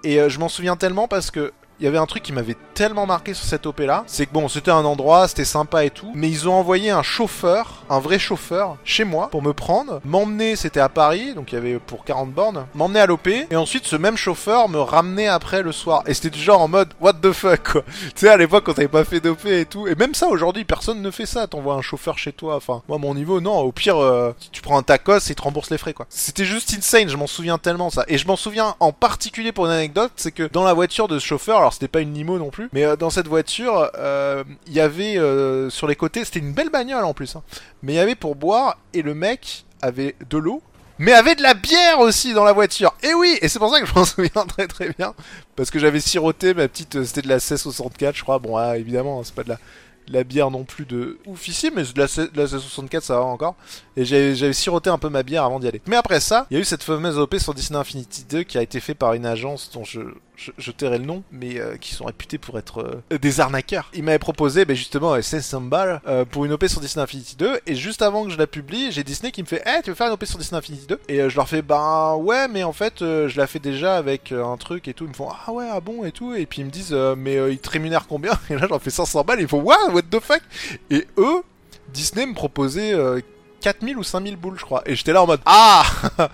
Et 0.04 0.28
je 0.28 0.38
m'en 0.38 0.48
souviens 0.48 0.76
tellement 0.76 1.08
parce 1.08 1.32
que 1.32 1.52
il 1.80 1.84
y 1.84 1.86
avait 1.86 1.98
un 1.98 2.06
truc 2.06 2.22
qui 2.22 2.32
m'avait 2.32 2.56
tellement 2.74 3.06
marqué 3.06 3.34
sur 3.34 3.44
cette 3.44 3.66
OP 3.66 3.80
là, 3.80 4.04
c'est 4.06 4.26
que 4.26 4.32
bon, 4.32 4.48
c'était 4.48 4.70
un 4.70 4.84
endroit, 4.84 5.28
c'était 5.28 5.44
sympa 5.44 5.84
et 5.84 5.90
tout, 5.90 6.10
mais 6.14 6.28
ils 6.28 6.48
ont 6.48 6.54
envoyé 6.54 6.90
un 6.90 7.02
chauffeur, 7.02 7.82
un 7.88 8.00
vrai 8.00 8.18
chauffeur, 8.18 8.76
chez 8.84 9.04
moi 9.04 9.28
pour 9.30 9.42
me 9.42 9.52
prendre, 9.52 10.00
m'emmener, 10.04 10.56
c'était 10.56 10.80
à 10.80 10.88
Paris, 10.88 11.34
donc 11.34 11.52
il 11.52 11.54
y 11.54 11.58
avait 11.58 11.78
pour 11.78 12.04
40 12.04 12.32
bornes, 12.32 12.66
m'emmener 12.74 13.00
à 13.00 13.06
l'OP, 13.06 13.28
et 13.28 13.56
ensuite 13.56 13.86
ce 13.86 13.96
même 13.96 14.16
chauffeur 14.16 14.68
me 14.68 14.80
ramenait 14.80 15.28
après 15.28 15.62
le 15.62 15.72
soir. 15.72 16.02
Et 16.06 16.14
c'était 16.14 16.30
du 16.30 16.40
genre 16.40 16.60
en 16.60 16.68
mode 16.68 16.88
what 17.00 17.14
the 17.14 17.32
fuck 17.32 17.72
quoi. 17.72 17.82
Tu 18.14 18.26
sais, 18.26 18.28
à 18.28 18.36
l'époque 18.36 18.64
quand 18.64 18.74
t'avais 18.74 18.88
pas 18.88 19.04
fait 19.04 19.20
d'OP 19.20 19.46
et 19.46 19.64
tout, 19.64 19.86
et 19.86 19.94
même 19.94 20.14
ça 20.14 20.28
aujourd'hui, 20.28 20.64
personne 20.64 21.00
ne 21.00 21.10
fait 21.10 21.26
ça, 21.26 21.46
t'envoies 21.46 21.74
un 21.74 21.82
chauffeur 21.82 22.18
chez 22.18 22.32
toi, 22.32 22.56
enfin, 22.56 22.82
moi 22.88 22.98
mon 22.98 23.14
niveau, 23.14 23.40
non, 23.40 23.58
au 23.58 23.72
pire, 23.72 23.98
euh, 23.98 24.34
tu 24.52 24.62
prends 24.62 24.78
un 24.78 24.82
tacos 24.82 25.18
et 25.18 25.30
il 25.30 25.34
te 25.34 25.42
rembourse 25.42 25.70
les 25.70 25.78
frais 25.78 25.94
quoi. 25.94 26.06
C'était 26.08 26.44
juste 26.44 26.74
insane, 26.76 27.08
je 27.08 27.16
m'en 27.16 27.26
souviens 27.26 27.58
tellement 27.58 27.90
ça. 27.90 28.04
Et 28.08 28.18
je 28.18 28.26
m'en 28.26 28.36
souviens 28.36 28.74
en 28.80 28.92
particulier 28.92 29.52
pour 29.52 29.66
une 29.66 29.72
anecdote, 29.72 30.12
c'est 30.16 30.32
que 30.32 30.48
dans 30.52 30.64
la 30.64 30.72
voiture 30.72 31.08
de 31.08 31.18
ce 31.18 31.26
chauffeur, 31.26 31.67
c'était 31.72 31.88
pas 31.88 32.00
une 32.00 32.14
limo 32.14 32.38
non 32.38 32.50
plus, 32.50 32.68
mais 32.72 32.84
euh, 32.84 32.96
dans 32.96 33.10
cette 33.10 33.28
voiture, 33.28 33.90
euh, 33.96 34.44
il 34.66 34.72
y 34.72 34.80
avait 34.80 35.18
euh, 35.18 35.70
sur 35.70 35.86
les 35.86 35.96
côtés, 35.96 36.24
c'était 36.24 36.40
une 36.40 36.52
belle 36.52 36.70
bagnole 36.70 37.04
en 37.04 37.14
plus, 37.14 37.36
hein, 37.36 37.42
mais 37.82 37.94
il 37.94 37.96
y 37.96 38.00
avait 38.00 38.14
pour 38.14 38.36
boire 38.36 38.78
et 38.94 39.02
le 39.02 39.14
mec 39.14 39.64
avait 39.82 40.16
de 40.28 40.38
l'eau. 40.38 40.62
Mais 40.98 41.12
avait 41.12 41.36
de 41.36 41.42
la 41.42 41.54
bière 41.54 42.00
aussi 42.00 42.34
dans 42.34 42.42
la 42.42 42.52
voiture. 42.52 42.92
Et 43.02 43.14
oui, 43.14 43.38
et 43.40 43.48
c'est 43.48 43.60
pour 43.60 43.70
ça 43.70 43.80
que 43.80 43.86
je 43.86 43.94
m'en 43.94 44.04
souviens 44.04 44.46
très 44.46 44.66
très 44.66 44.90
bien. 44.90 45.14
Parce 45.54 45.70
que 45.70 45.78
j'avais 45.78 46.00
siroté 46.00 46.54
ma 46.54 46.66
petite, 46.66 46.96
euh, 46.96 47.04
c'était 47.04 47.22
de 47.22 47.28
la 47.28 47.36
1664 47.36 48.16
je 48.16 48.22
crois. 48.22 48.38
Bon, 48.38 48.56
ah, 48.56 48.76
évidemment, 48.76 49.22
c'est 49.22 49.34
pas 49.34 49.44
de 49.44 49.54
la, 50.08 50.24
bière 50.24 50.50
non 50.50 50.64
plus 50.64 50.86
de 50.86 51.18
ouf 51.26 51.46
ici, 51.46 51.70
mais 51.74 51.82
de 51.82 51.98
la, 51.98 52.06
de 52.06 52.36
la 52.36 52.42
1664 52.42 53.04
ça 53.04 53.14
va 53.14 53.22
encore. 53.22 53.54
Et 53.96 54.04
j'avais 54.04 54.52
siroté 54.52 54.90
un 54.90 54.98
peu 54.98 55.08
ma 55.08 55.22
bière 55.22 55.44
avant 55.44 55.60
d'y 55.60 55.68
aller. 55.68 55.80
Mais 55.86 55.96
après 55.96 56.18
ça, 56.18 56.46
il 56.50 56.54
y 56.54 56.56
a 56.56 56.60
eu 56.60 56.64
cette 56.64 56.82
fameuse 56.82 57.16
OP 57.16 57.36
sur 57.36 57.54
Disney 57.54 57.78
Infinity 57.78 58.24
2 58.28 58.42
qui 58.42 58.58
a 58.58 58.62
été 58.62 58.80
fait 58.80 58.94
par 58.94 59.14
une 59.14 59.26
agence 59.26 59.70
dont 59.72 59.84
je, 59.84 60.00
je, 60.38 60.52
je 60.56 60.70
tairai 60.70 60.98
le 60.98 61.04
nom, 61.04 61.24
mais 61.32 61.58
euh, 61.58 61.76
qui 61.76 61.92
sont 61.92 62.04
réputés 62.04 62.38
pour 62.38 62.58
être 62.58 63.02
euh, 63.10 63.18
des 63.18 63.40
arnaqueurs. 63.40 63.90
Il 63.92 64.04
m'avait 64.04 64.20
proposé 64.20 64.64
ben, 64.64 64.76
justement 64.76 65.14
euh, 65.14 65.20
500 65.20 65.62
balles 65.62 66.00
euh, 66.06 66.24
pour 66.24 66.44
une 66.44 66.52
OP 66.52 66.64
sur 66.66 66.80
Disney 66.80 67.02
Infinity 67.02 67.34
2, 67.36 67.60
et 67.66 67.74
juste 67.74 68.02
avant 68.02 68.24
que 68.24 68.30
je 68.30 68.38
la 68.38 68.46
publie, 68.46 68.92
j'ai 68.92 69.02
Disney 69.02 69.32
qui 69.32 69.42
me 69.42 69.48
fait 69.48 69.62
Eh, 69.66 69.82
tu 69.82 69.90
veux 69.90 69.96
faire 69.96 70.06
une 70.06 70.12
OP 70.12 70.24
sur 70.24 70.38
Disney 70.38 70.56
Infinity 70.58 70.86
2 70.86 71.00
Et 71.08 71.20
euh, 71.20 71.28
je 71.28 71.34
leur 71.34 71.48
fais 71.48 71.60
Bah 71.60 72.14
ouais, 72.14 72.46
mais 72.46 72.62
en 72.62 72.72
fait, 72.72 73.02
euh, 73.02 73.28
je 73.28 73.36
la 73.36 73.48
fais 73.48 73.58
déjà 73.58 73.96
avec 73.96 74.30
euh, 74.30 74.44
un 74.44 74.56
truc 74.56 74.86
et 74.86 74.94
tout. 74.94 75.04
Ils 75.04 75.10
me 75.10 75.14
font 75.14 75.28
Ah 75.28 75.52
ouais, 75.52 75.68
ah 75.70 75.80
bon 75.80 76.04
et 76.04 76.12
tout. 76.12 76.34
Et 76.34 76.46
puis 76.46 76.60
ils 76.60 76.66
me 76.66 76.70
disent 76.70 76.92
euh, 76.92 77.16
Mais 77.16 77.36
euh, 77.36 77.50
ils 77.50 77.58
te 77.58 77.70
rémunèrent 77.70 78.06
combien? 78.06 78.32
Et 78.50 78.54
là, 78.54 78.66
j'en 78.68 78.78
fais 78.78 78.90
500 78.90 79.24
balles, 79.24 79.40
et 79.40 79.42
ils 79.42 79.48
font 79.48 79.60
What, 79.60 79.90
what 79.92 80.02
the 80.02 80.20
fuck? 80.20 80.42
Et 80.90 81.06
eux, 81.18 81.42
Disney 81.92 82.26
me 82.26 82.34
proposait 82.34 82.94
euh, 82.94 83.20
4000 83.60 83.98
ou 83.98 84.04
5000 84.04 84.36
boules, 84.36 84.56
je 84.58 84.64
crois. 84.64 84.82
Et 84.86 84.94
j'étais 84.94 85.12
là 85.12 85.22
en 85.22 85.26
mode 85.26 85.40
Ah 85.44 85.82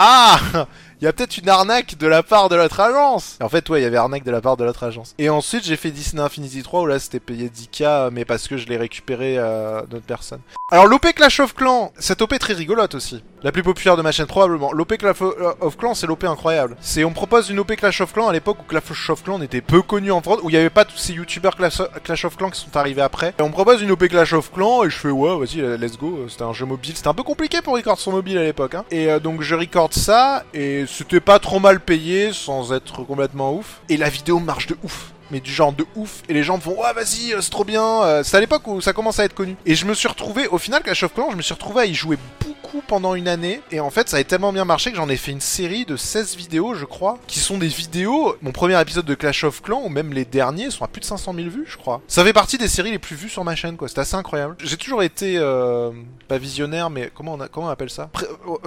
Ah 0.00 0.66
il 1.00 1.04
y 1.04 1.08
a 1.08 1.12
peut-être 1.12 1.38
une 1.38 1.48
arnaque 1.48 1.96
de 1.96 2.08
la 2.08 2.24
part 2.24 2.48
de 2.48 2.56
notre 2.56 2.80
agence. 2.80 3.38
En 3.40 3.48
fait, 3.48 3.68
ouais, 3.68 3.80
il 3.80 3.84
y 3.84 3.86
avait 3.86 3.96
arnaque 3.96 4.24
de 4.24 4.32
la 4.32 4.40
part 4.40 4.56
de 4.56 4.64
notre 4.64 4.82
agence. 4.82 5.14
Et 5.18 5.28
ensuite, 5.28 5.64
j'ai 5.64 5.76
fait 5.76 5.92
Disney 5.92 6.20
Infinity 6.20 6.62
3 6.62 6.82
où 6.82 6.86
là, 6.86 6.98
c'était 6.98 7.20
payé 7.20 7.48
10k, 7.48 8.10
mais 8.10 8.24
parce 8.24 8.48
que 8.48 8.56
je 8.56 8.66
l'ai 8.66 8.76
récupéré 8.76 9.36
euh, 9.38 9.82
d'autres 9.86 10.06
personnes. 10.06 10.40
Alors, 10.72 10.86
l'OP 10.86 11.06
Clash 11.14 11.38
of 11.38 11.54
Clans, 11.54 11.92
cette 11.98 12.20
OP 12.20 12.32
est 12.32 12.38
très 12.38 12.54
rigolote 12.54 12.96
aussi. 12.96 13.22
La 13.44 13.52
plus 13.52 13.62
populaire 13.62 13.96
de 13.96 14.02
ma 14.02 14.10
chaîne, 14.10 14.26
probablement. 14.26 14.72
L'OP 14.72 14.96
Clash 14.96 15.22
of 15.60 15.76
Clans, 15.76 15.94
c'est 15.94 16.08
l'OP 16.08 16.24
incroyable. 16.24 16.76
C'est, 16.80 17.04
on 17.04 17.12
propose 17.12 17.48
une 17.48 17.60
OP 17.60 17.76
Clash 17.76 18.00
of 18.00 18.12
Clans 18.12 18.28
à 18.28 18.32
l'époque 18.32 18.58
où 18.60 18.64
Clash 18.64 19.10
of 19.10 19.22
Clans 19.22 19.40
était 19.40 19.60
peu 19.60 19.82
connu 19.82 20.10
en 20.10 20.20
France, 20.20 20.40
où 20.42 20.50
il 20.50 20.54
n'y 20.54 20.58
avait 20.58 20.68
pas 20.68 20.84
tous 20.84 20.96
ces 20.96 21.12
youtubeurs 21.12 21.54
Clash, 21.54 22.24
of 22.24 22.36
Clans 22.36 22.50
qui 22.50 22.60
sont 22.60 22.76
arrivés 22.76 23.02
après. 23.02 23.34
Et 23.38 23.42
on 23.42 23.52
propose 23.52 23.82
une 23.82 23.92
OP 23.92 24.08
Clash 24.08 24.32
of 24.32 24.50
Clans, 24.50 24.82
et 24.82 24.90
je 24.90 24.98
fais, 24.98 25.10
ouais, 25.10 25.38
vas-y, 25.38 25.60
let's 25.78 25.96
go. 25.96 26.26
C'était 26.28 26.42
un 26.42 26.52
jeu 26.52 26.66
mobile. 26.66 26.96
C'était 26.96 27.08
un 27.08 27.14
peu 27.14 27.22
compliqué 27.22 27.62
pour 27.62 27.74
record 27.74 28.00
son 28.00 28.10
mobile 28.10 28.38
à 28.38 28.42
l'époque, 28.42 28.74
hein. 28.74 28.84
Et 28.90 29.08
euh, 29.08 29.20
donc, 29.20 29.42
je 29.42 29.54
record 29.54 29.90
ça, 29.92 30.42
et 30.52 30.86
c'était 30.90 31.20
pas 31.20 31.38
trop 31.38 31.60
mal 31.60 31.80
payé, 31.80 32.32
sans 32.32 32.72
être 32.72 33.02
complètement 33.04 33.54
ouf. 33.54 33.80
Et 33.88 33.96
la 33.96 34.08
vidéo 34.08 34.40
marche 34.40 34.66
de 34.66 34.76
ouf 34.82 35.12
mais 35.30 35.40
du 35.40 35.52
genre 35.52 35.72
de 35.72 35.86
ouf. 35.96 36.22
Et 36.28 36.34
les 36.34 36.42
gens 36.42 36.56
me 36.56 36.62
font, 36.62 36.80
ouais, 36.80 36.92
vas-y, 36.94 37.32
euh, 37.32 37.40
c'est 37.40 37.50
trop 37.50 37.64
bien. 37.64 38.02
Euh, 38.02 38.22
c'est 38.22 38.36
à 38.36 38.40
l'époque 38.40 38.66
où 38.66 38.80
ça 38.80 38.92
commence 38.92 39.18
à 39.18 39.24
être 39.24 39.34
connu. 39.34 39.56
Et 39.66 39.74
je 39.74 39.86
me 39.86 39.94
suis 39.94 40.08
retrouvé, 40.08 40.46
au 40.48 40.58
final, 40.58 40.82
Clash 40.82 41.02
of 41.02 41.14
Clans, 41.14 41.30
je 41.30 41.36
me 41.36 41.42
suis 41.42 41.54
retrouvé 41.54 41.82
à 41.82 41.86
y 41.86 41.94
jouer 41.94 42.18
beaucoup 42.40 42.82
pendant 42.86 43.14
une 43.14 43.28
année. 43.28 43.60
Et 43.70 43.80
en 43.80 43.90
fait, 43.90 44.08
ça 44.08 44.16
a 44.18 44.24
tellement 44.24 44.52
bien 44.52 44.64
marché 44.64 44.90
que 44.90 44.96
j'en 44.96 45.08
ai 45.08 45.16
fait 45.16 45.32
une 45.32 45.40
série 45.40 45.84
de 45.84 45.96
16 45.96 46.36
vidéos, 46.36 46.74
je 46.74 46.84
crois, 46.84 47.18
qui 47.26 47.38
sont 47.38 47.58
des 47.58 47.68
vidéos. 47.68 48.36
Mon 48.42 48.52
premier 48.52 48.80
épisode 48.80 49.06
de 49.06 49.14
Clash 49.14 49.44
of 49.44 49.62
Clans, 49.62 49.82
ou 49.84 49.88
même 49.88 50.12
les 50.12 50.24
derniers, 50.24 50.70
sont 50.70 50.84
à 50.84 50.88
plus 50.88 51.00
de 51.00 51.06
500 51.06 51.34
000 51.34 51.48
vues, 51.48 51.66
je 51.66 51.76
crois. 51.76 52.00
Ça 52.08 52.24
fait 52.24 52.32
partie 52.32 52.58
des 52.58 52.68
séries 52.68 52.90
les 52.90 52.98
plus 52.98 53.16
vues 53.16 53.28
sur 53.28 53.44
ma 53.44 53.56
chaîne, 53.56 53.76
quoi. 53.76 53.88
C'est 53.88 53.98
assez 53.98 54.16
incroyable. 54.16 54.56
J'ai 54.62 54.76
toujours 54.76 55.02
été, 55.02 55.36
euh, 55.38 55.90
pas 56.28 56.38
visionnaire, 56.38 56.90
mais 56.90 57.10
comment 57.14 57.34
on, 57.34 57.48
comment 57.50 57.66
on 57.68 57.70
appelle 57.70 57.90
ça? 57.90 58.10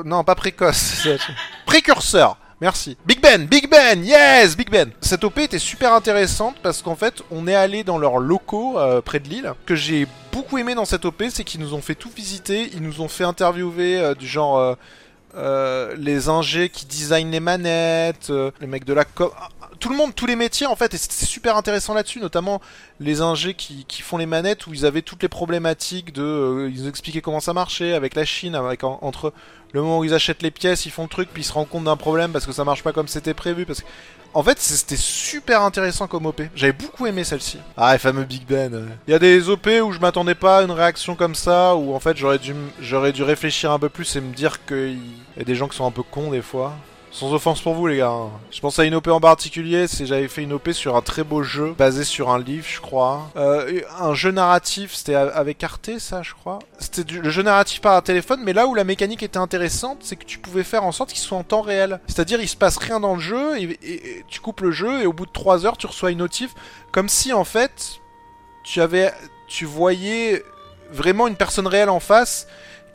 Non, 0.05 0.23
pas 0.23 0.35
précoce. 0.35 1.07
Précurseur 1.65 2.37
Merci. 2.61 2.95
Big 3.07 3.19
Ben, 3.19 3.47
Big 3.47 3.67
Ben, 3.67 4.05
yes, 4.05 4.55
Big 4.55 4.69
Ben. 4.69 4.91
Cette 5.01 5.23
OP 5.23 5.39
était 5.39 5.57
super 5.57 5.93
intéressante 5.93 6.57
parce 6.61 6.83
qu'en 6.83 6.95
fait, 6.95 7.23
on 7.31 7.47
est 7.47 7.55
allé 7.55 7.83
dans 7.83 7.97
leurs 7.97 8.19
locaux 8.19 8.77
euh, 8.77 9.01
près 9.01 9.19
de 9.19 9.27
Lille. 9.27 9.51
Que 9.65 9.73
j'ai 9.73 10.05
beaucoup 10.31 10.59
aimé 10.59 10.75
dans 10.75 10.85
cette 10.85 11.03
OP, 11.05 11.23
c'est 11.31 11.43
qu'ils 11.43 11.59
nous 11.59 11.73
ont 11.73 11.81
fait 11.81 11.95
tout 11.95 12.11
visiter, 12.15 12.69
ils 12.73 12.83
nous 12.83 13.01
ont 13.01 13.07
fait 13.07 13.23
interviewer 13.23 13.99
euh, 13.99 14.13
du 14.13 14.27
genre 14.27 14.77
euh, 15.35 15.95
les 15.97 16.29
ingés 16.29 16.69
qui 16.69 16.85
designent 16.85 17.31
les 17.31 17.39
manettes, 17.39 18.31
les 18.61 18.67
mecs 18.67 18.85
de 18.85 18.93
la 18.93 19.05
com 19.05 19.31
tout 19.81 19.89
le 19.89 19.97
monde, 19.97 20.13
tous 20.15 20.27
les 20.27 20.35
métiers 20.35 20.67
en 20.67 20.75
fait, 20.75 20.93
et 20.93 20.97
c'était 20.97 21.25
super 21.25 21.57
intéressant 21.57 21.93
là-dessus, 21.93 22.19
notamment 22.19 22.61
les 22.99 23.21
ingés 23.21 23.55
qui, 23.55 23.83
qui, 23.85 24.03
font 24.03 24.17
les 24.17 24.27
manettes 24.27 24.67
où 24.67 24.73
ils 24.73 24.85
avaient 24.85 25.01
toutes 25.01 25.23
les 25.23 25.27
problématiques 25.27 26.13
de, 26.13 26.21
euh, 26.21 26.69
ils 26.71 26.83
nous 26.83 26.87
expliquaient 26.87 27.21
comment 27.21 27.39
ça 27.39 27.53
marchait 27.53 27.93
avec 27.93 28.15
la 28.15 28.23
Chine, 28.23 28.53
avec 28.53 28.83
entre 28.83 29.33
le 29.73 29.81
moment 29.81 29.99
où 29.99 30.03
ils 30.03 30.13
achètent 30.13 30.41
les 30.41 30.51
pièces, 30.51 30.85
ils 30.85 30.91
font 30.91 31.03
le 31.03 31.09
truc, 31.09 31.29
puis 31.31 31.43
ils 31.43 31.45
se 31.45 31.53
rendent 31.53 31.69
compte 31.69 31.85
d'un 31.85 31.95
problème 31.95 32.31
parce 32.31 32.45
que 32.45 32.51
ça 32.51 32.63
marche 32.63 32.83
pas 32.83 32.91
comme 32.91 33.07
c'était 33.07 33.33
prévu, 33.33 33.65
parce 33.65 33.81
que 33.81 33.85
en 34.33 34.43
fait, 34.43 34.59
c'était 34.59 34.95
super 34.95 35.61
intéressant 35.61 36.07
comme 36.07 36.25
OP. 36.25 36.41
J'avais 36.55 36.71
beaucoup 36.71 37.05
aimé 37.05 37.25
celle-ci. 37.25 37.57
Ah, 37.75 37.91
les 37.91 37.99
fameux 37.99 38.23
Big 38.23 38.45
Ben. 38.47 38.87
Il 39.05 39.11
y 39.11 39.13
a 39.13 39.19
des 39.19 39.49
OP 39.49 39.67
où 39.83 39.91
je 39.91 39.99
m'attendais 39.99 40.35
pas 40.35 40.59
à 40.59 40.63
une 40.63 40.71
réaction 40.71 41.15
comme 41.15 41.35
ça, 41.35 41.75
où 41.75 41.93
en 41.93 41.99
fait 41.99 42.15
j'aurais 42.15 42.39
dû, 42.39 42.53
j'aurais 42.79 43.11
dû 43.11 43.23
réfléchir 43.23 43.71
un 43.71 43.79
peu 43.79 43.89
plus 43.89 44.15
et 44.15 44.21
me 44.21 44.33
dire 44.33 44.65
qu'il 44.65 44.99
y 45.37 45.41
a 45.41 45.43
des 45.43 45.55
gens 45.55 45.67
qui 45.67 45.75
sont 45.75 45.85
un 45.85 45.91
peu 45.91 46.03
cons 46.03 46.31
des 46.31 46.41
fois. 46.41 46.73
Sans 47.11 47.33
offense 47.33 47.61
pour 47.61 47.73
vous 47.73 47.87
les 47.87 47.97
gars. 47.97 48.07
Hein. 48.07 48.29
Je 48.51 48.61
pense 48.61 48.79
à 48.79 48.85
une 48.85 48.95
OP 48.95 49.09
en 49.09 49.19
particulier, 49.19 49.87
c'est 49.87 50.05
j'avais 50.05 50.29
fait 50.29 50.43
une 50.43 50.53
OP 50.53 50.71
sur 50.71 50.95
un 50.95 51.01
très 51.01 51.23
beau 51.23 51.43
jeu 51.43 51.75
basé 51.77 52.05
sur 52.05 52.29
un 52.29 52.39
livre, 52.39 52.65
je 52.67 52.79
crois. 52.79 53.29
Euh, 53.35 53.81
un 53.99 54.13
jeu 54.13 54.31
narratif, 54.31 54.93
c'était 54.95 55.15
avec 55.15 55.61
Arte 55.63 55.99
ça, 55.99 56.21
je 56.23 56.33
crois. 56.33 56.59
C'était 56.79 57.03
le 57.11 57.29
jeu 57.29 57.43
narratif 57.43 57.81
par 57.81 57.95
un 57.95 58.01
téléphone, 58.01 58.41
mais 58.43 58.53
là 58.53 58.65
où 58.65 58.75
la 58.75 58.85
mécanique 58.85 59.23
était 59.23 59.37
intéressante, 59.37 59.97
c'est 60.01 60.15
que 60.15 60.23
tu 60.23 60.39
pouvais 60.39 60.63
faire 60.63 60.85
en 60.85 60.93
sorte 60.93 61.09
qu'il 61.09 61.19
soit 61.19 61.37
en 61.37 61.43
temps 61.43 61.61
réel. 61.61 61.99
C'est-à-dire 62.07 62.39
il 62.41 62.47
se 62.47 62.55
passe 62.55 62.77
rien 62.77 63.01
dans 63.01 63.15
le 63.15 63.19
jeu 63.19 63.59
et, 63.59 64.23
tu 64.29 64.39
coupes 64.39 64.61
le 64.61 64.71
jeu 64.71 65.01
et 65.01 65.05
au 65.05 65.13
bout 65.13 65.25
de 65.25 65.31
3 65.31 65.65
heures 65.65 65.77
tu 65.77 65.87
reçois 65.87 66.11
une 66.11 66.19
notif 66.19 66.53
comme 66.91 67.09
si 67.09 67.33
en 67.33 67.43
fait 67.43 67.99
tu 68.63 68.81
avais 68.81 69.11
tu 69.47 69.65
voyais 69.65 70.43
vraiment 70.91 71.27
une 71.27 71.35
personne 71.35 71.67
réelle 71.67 71.89
en 71.89 71.99
face 71.99 72.47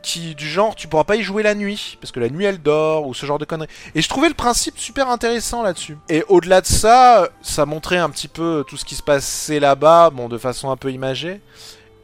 qui 0.07 0.35
du 0.35 0.47
genre 0.47 0.73
tu 0.73 0.87
pourras 0.87 1.03
pas 1.03 1.17
y 1.17 1.21
jouer 1.21 1.43
la 1.43 1.53
nuit 1.53 1.97
parce 1.99 2.13
que 2.13 2.21
la 2.21 2.29
nuit 2.29 2.45
elle 2.45 2.61
dort 2.61 3.07
ou 3.07 3.13
ce 3.13 3.25
genre 3.25 3.39
de 3.39 3.45
conneries. 3.45 3.67
Et 3.93 4.01
je 4.01 4.07
trouvais 4.07 4.29
le 4.29 4.33
principe 4.33 4.79
super 4.79 5.09
intéressant 5.09 5.61
là-dessus. 5.63 5.97
Et 6.07 6.23
au-delà 6.29 6.61
de 6.61 6.65
ça, 6.65 7.27
ça 7.41 7.65
montrait 7.65 7.97
un 7.97 8.09
petit 8.09 8.29
peu 8.29 8.63
tout 8.65 8.77
ce 8.77 8.85
qui 8.85 8.95
se 8.95 9.03
passait 9.03 9.59
là-bas, 9.59 10.09
bon 10.11 10.29
de 10.29 10.37
façon 10.37 10.71
un 10.71 10.77
peu 10.77 10.93
imagée. 10.93 11.41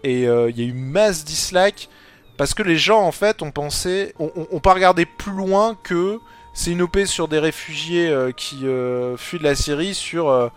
Et 0.03 0.27
euh, 0.27 0.50
il 0.50 0.60
y 0.60 0.63
a 0.63 0.65
eu 0.65 0.74
masse 0.74 1.24
dislikes 1.24 1.89
parce 2.36 2.53
que 2.53 2.62
les 2.62 2.75
gens 2.75 3.01
en 3.01 3.13
fait 3.13 3.41
ont 3.41 3.51
pensé, 3.51 4.13
ont, 4.19 4.60
pas 4.60 4.74
regardé 4.74 5.05
plus 5.05 5.31
loin 5.31 5.77
que 5.81 6.19
c'est 6.53 6.72
une 6.72 6.81
OP 6.81 7.00
sur 7.05 7.29
des 7.29 7.39
réfugiés 7.39 8.10
euh, 8.10 8.31
qui 8.31 8.67
euh, 8.67 9.15
fuient 9.15 9.39
de 9.39 9.45
la 9.45 9.55
Syrie 9.55 9.93
sur 9.93 10.51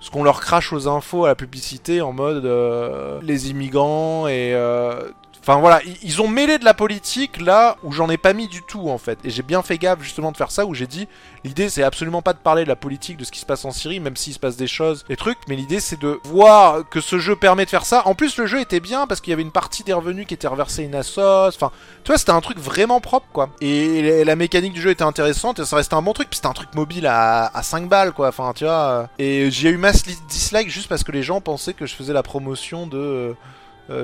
ce 0.00 0.10
qu'on 0.10 0.24
leur 0.24 0.40
crache 0.40 0.72
aux 0.72 0.88
infos 0.88 1.26
à 1.26 1.28
la 1.28 1.34
publicité 1.36 2.00
en 2.00 2.12
mode 2.12 2.44
les 3.22 3.50
immigrants 3.50 4.26
et 4.26 4.52
Enfin 5.48 5.60
voilà, 5.60 5.80
ils 6.02 6.20
ont 6.20 6.28
mêlé 6.28 6.58
de 6.58 6.64
la 6.66 6.74
politique 6.74 7.40
là 7.40 7.78
où 7.82 7.90
j'en 7.90 8.10
ai 8.10 8.18
pas 8.18 8.34
mis 8.34 8.48
du 8.48 8.60
tout 8.60 8.90
en 8.90 8.98
fait. 8.98 9.18
Et 9.24 9.30
j'ai 9.30 9.42
bien 9.42 9.62
fait 9.62 9.78
gaffe 9.78 10.02
justement 10.02 10.30
de 10.30 10.36
faire 10.36 10.50
ça 10.50 10.66
où 10.66 10.74
j'ai 10.74 10.86
dit 10.86 11.08
l'idée 11.42 11.70
c'est 11.70 11.82
absolument 11.82 12.20
pas 12.20 12.34
de 12.34 12.38
parler 12.38 12.64
de 12.64 12.68
la 12.68 12.76
politique 12.76 13.16
de 13.16 13.24
ce 13.24 13.32
qui 13.32 13.40
se 13.40 13.46
passe 13.46 13.64
en 13.64 13.70
Syrie, 13.70 13.98
même 13.98 14.14
s'il 14.14 14.34
se 14.34 14.38
passe 14.38 14.58
des 14.58 14.66
choses, 14.66 15.06
des 15.08 15.16
trucs, 15.16 15.38
mais 15.48 15.56
l'idée 15.56 15.80
c'est 15.80 15.98
de 15.98 16.20
voir 16.24 16.86
que 16.90 17.00
ce 17.00 17.18
jeu 17.18 17.34
permet 17.34 17.64
de 17.64 17.70
faire 17.70 17.86
ça. 17.86 18.06
En 18.06 18.14
plus 18.14 18.36
le 18.36 18.44
jeu 18.44 18.60
était 18.60 18.80
bien 18.80 19.06
parce 19.06 19.22
qu'il 19.22 19.30
y 19.30 19.32
avait 19.32 19.40
une 19.40 19.50
partie 19.50 19.84
des 19.84 19.94
revenus 19.94 20.26
qui 20.26 20.34
était 20.34 20.48
reversée 20.48 20.82
une. 20.82 20.94
Enfin, 20.94 21.70
tu 22.04 22.08
vois, 22.08 22.18
c'était 22.18 22.32
un 22.32 22.42
truc 22.42 22.58
vraiment 22.58 23.00
propre 23.00 23.28
quoi. 23.32 23.48
Et 23.62 24.24
la 24.24 24.36
mécanique 24.36 24.74
du 24.74 24.82
jeu 24.82 24.90
était 24.90 25.02
intéressante 25.02 25.60
et 25.60 25.64
ça 25.64 25.76
restait 25.76 25.94
un 25.94 26.02
bon 26.02 26.12
truc. 26.12 26.28
Puis 26.28 26.36
c'était 26.36 26.48
un 26.48 26.52
truc 26.52 26.74
mobile 26.74 27.06
à, 27.06 27.46
à 27.56 27.62
5 27.62 27.88
balles 27.88 28.12
quoi. 28.12 28.28
Enfin, 28.28 28.52
tu 28.54 28.64
vois. 28.64 29.08
Et 29.18 29.50
j'ai 29.50 29.70
eu 29.70 29.78
masse 29.78 30.02
dislike 30.28 30.68
juste 30.68 30.88
parce 30.88 31.04
que 31.04 31.12
les 31.12 31.22
gens 31.22 31.40
pensaient 31.40 31.72
que 31.72 31.86
je 31.86 31.94
faisais 31.94 32.12
la 32.12 32.22
promotion 32.22 32.86
de 32.86 32.98
euh, 32.98 33.32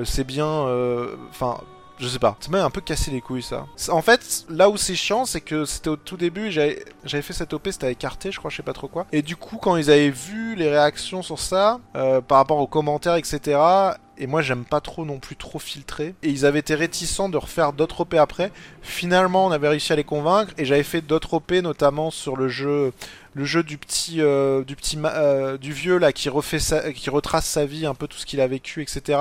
c'est 0.03 0.23
bien. 0.23 0.47
Euh, 0.47 1.15
enfin, 1.29 1.59
je 1.97 2.07
sais 2.07 2.19
pas. 2.19 2.35
Ça 2.39 2.49
m'a 2.51 2.63
un 2.63 2.69
peu 2.69 2.81
cassé 2.81 3.11
les 3.11 3.21
couilles 3.21 3.41
ça. 3.41 3.65
En 3.89 4.01
fait, 4.01 4.45
là 4.49 4.69
où 4.69 4.77
c'est 4.77 4.95
chiant, 4.95 5.25
c'est 5.25 5.41
que 5.41 5.65
c'était 5.65 5.89
au 5.89 5.95
tout 5.95 6.17
début, 6.17 6.51
j'avais 6.51 7.21
fait 7.21 7.33
cette 7.33 7.53
OP, 7.53 7.67
c'était 7.71 7.85
avec 7.85 8.03
Arte, 8.03 8.31
je 8.31 8.37
crois, 8.37 8.51
je 8.51 8.57
sais 8.57 8.63
pas 8.63 8.73
trop 8.73 8.87
quoi. 8.87 9.05
Et 9.11 9.21
du 9.21 9.35
coup, 9.35 9.57
quand 9.57 9.77
ils 9.77 9.89
avaient 9.89 10.09
vu 10.09 10.55
les 10.55 10.69
réactions 10.69 11.21
sur 11.21 11.39
ça, 11.39 11.79
euh, 11.95 12.21
par 12.21 12.37
rapport 12.39 12.57
aux 12.57 12.67
commentaires, 12.67 13.15
etc., 13.15 13.59
et 14.17 14.27
moi 14.27 14.41
j'aime 14.41 14.63
pas 14.63 14.79
trop 14.79 15.03
non 15.03 15.19
plus 15.19 15.35
trop 15.35 15.59
filtrer. 15.59 16.15
Et 16.23 16.29
ils 16.29 16.45
avaient 16.45 16.59
été 16.59 16.75
réticents 16.75 17.29
de 17.29 17.37
refaire 17.37 17.73
d'autres 17.73 18.01
OP 18.01 18.13
après. 18.15 18.51
Finalement, 18.81 19.45
on 19.45 19.51
avait 19.51 19.67
réussi 19.67 19.91
à 19.91 19.95
les 19.95 20.05
convaincre 20.05 20.53
et 20.57 20.65
j'avais 20.65 20.83
fait 20.83 21.01
d'autres 21.01 21.33
OP, 21.35 21.51
notamment 21.51 22.11
sur 22.11 22.37
le 22.37 22.47
jeu 22.47 22.93
le 23.35 23.45
jeu 23.45 23.61
du 23.61 23.77
petit 23.77 24.21
euh, 24.21 24.63
du 24.63 24.75
petit 24.75 24.97
euh, 25.03 25.57
du 25.57 25.73
vieux 25.73 25.97
là 25.97 26.11
qui 26.11 26.29
refait 26.29 26.59
sa, 26.59 26.91
qui 26.91 27.09
retrace 27.09 27.45
sa 27.45 27.65
vie 27.65 27.85
un 27.85 27.93
peu 27.93 28.07
tout 28.07 28.17
ce 28.17 28.25
qu'il 28.25 28.41
a 28.41 28.47
vécu 28.47 28.81
etc 28.81 29.19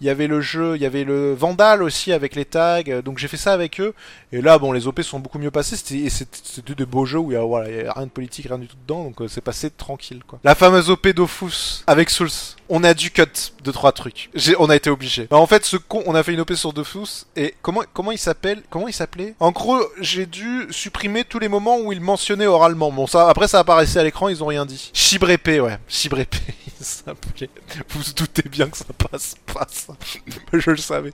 il 0.00 0.06
y 0.06 0.10
avait 0.10 0.26
le 0.26 0.40
jeu 0.40 0.76
il 0.76 0.82
y 0.82 0.86
avait 0.86 1.04
le 1.04 1.34
Vandal 1.34 1.82
aussi 1.82 2.12
avec 2.12 2.34
les 2.34 2.44
tags 2.44 2.82
donc 3.04 3.18
j'ai 3.18 3.28
fait 3.28 3.36
ça 3.36 3.52
avec 3.52 3.80
eux. 3.80 3.94
Et 4.32 4.40
là 4.40 4.58
bon 4.58 4.72
les 4.72 4.86
OP 4.86 5.00
sont 5.02 5.18
beaucoup 5.18 5.38
mieux 5.38 5.50
passés. 5.50 5.76
C'était 5.76 6.08
c'était 6.10 6.74
des 6.74 6.86
beaux 6.86 7.04
jeux 7.04 7.18
où 7.18 7.30
il 7.30 7.34
y 7.34 7.36
a 7.36 7.44
voilà 7.44 7.68
il 7.68 7.76
y 7.76 7.86
a 7.86 7.92
rien 7.92 8.06
de 8.06 8.10
politique 8.10 8.46
rien 8.46 8.58
du 8.58 8.66
tout 8.66 8.76
dedans. 8.82 9.04
Donc 9.04 9.20
euh, 9.22 9.28
c'est 9.28 9.40
passé 9.40 9.70
tranquille 9.70 10.22
quoi. 10.26 10.38
La 10.44 10.54
fameuse 10.54 10.90
OP 10.90 11.08
Dofus 11.08 11.82
avec 11.86 12.10
Souls. 12.10 12.28
On 12.68 12.84
a 12.84 12.94
dû 12.94 13.10
cut 13.10 13.24
deux 13.64 13.72
trois 13.72 13.92
trucs. 13.92 14.30
On 14.58 14.70
a 14.70 14.76
été 14.76 14.90
obligé. 14.90 15.26
Bah, 15.30 15.38
en 15.38 15.46
fait 15.46 15.64
ce 15.64 15.76
con 15.76 16.02
on 16.06 16.14
a 16.14 16.22
fait 16.22 16.32
une 16.32 16.40
OP 16.40 16.52
sur 16.52 16.72
Dofus 16.72 17.26
et 17.36 17.54
comment 17.62 17.82
comment 17.92 18.12
il 18.12 18.18
s'appelle 18.18 18.62
comment 18.70 18.88
il 18.88 18.94
s'appelait? 18.94 19.34
En 19.40 19.50
gros 19.50 19.80
j'ai 20.00 20.26
dû 20.26 20.66
supprimer 20.70 21.24
tous 21.24 21.38
les 21.38 21.48
moments 21.48 21.78
où 21.78 21.92
il 21.92 22.00
mentionnait 22.00 22.46
oralement. 22.46 22.92
Bon 22.92 23.06
ça 23.06 23.28
après, 23.40 23.48
ça 23.48 23.60
apparaissait 23.60 23.98
à 23.98 24.04
l'écran, 24.04 24.28
ils 24.28 24.44
ont 24.44 24.48
rien 24.48 24.66
dit. 24.66 24.90
Chibrépé, 24.92 25.60
ouais. 25.60 25.78
Chibrépé, 25.88 26.36
Vous 27.88 28.00
vous 28.00 28.12
doutez 28.16 28.48
bien 28.48 28.68
que 28.68 28.76
ça 28.76 28.84
passe 29.10 29.34
pas, 29.52 29.66
ça. 29.70 29.94
Je 30.52 30.70
le 30.70 30.76
savais. 30.76 31.12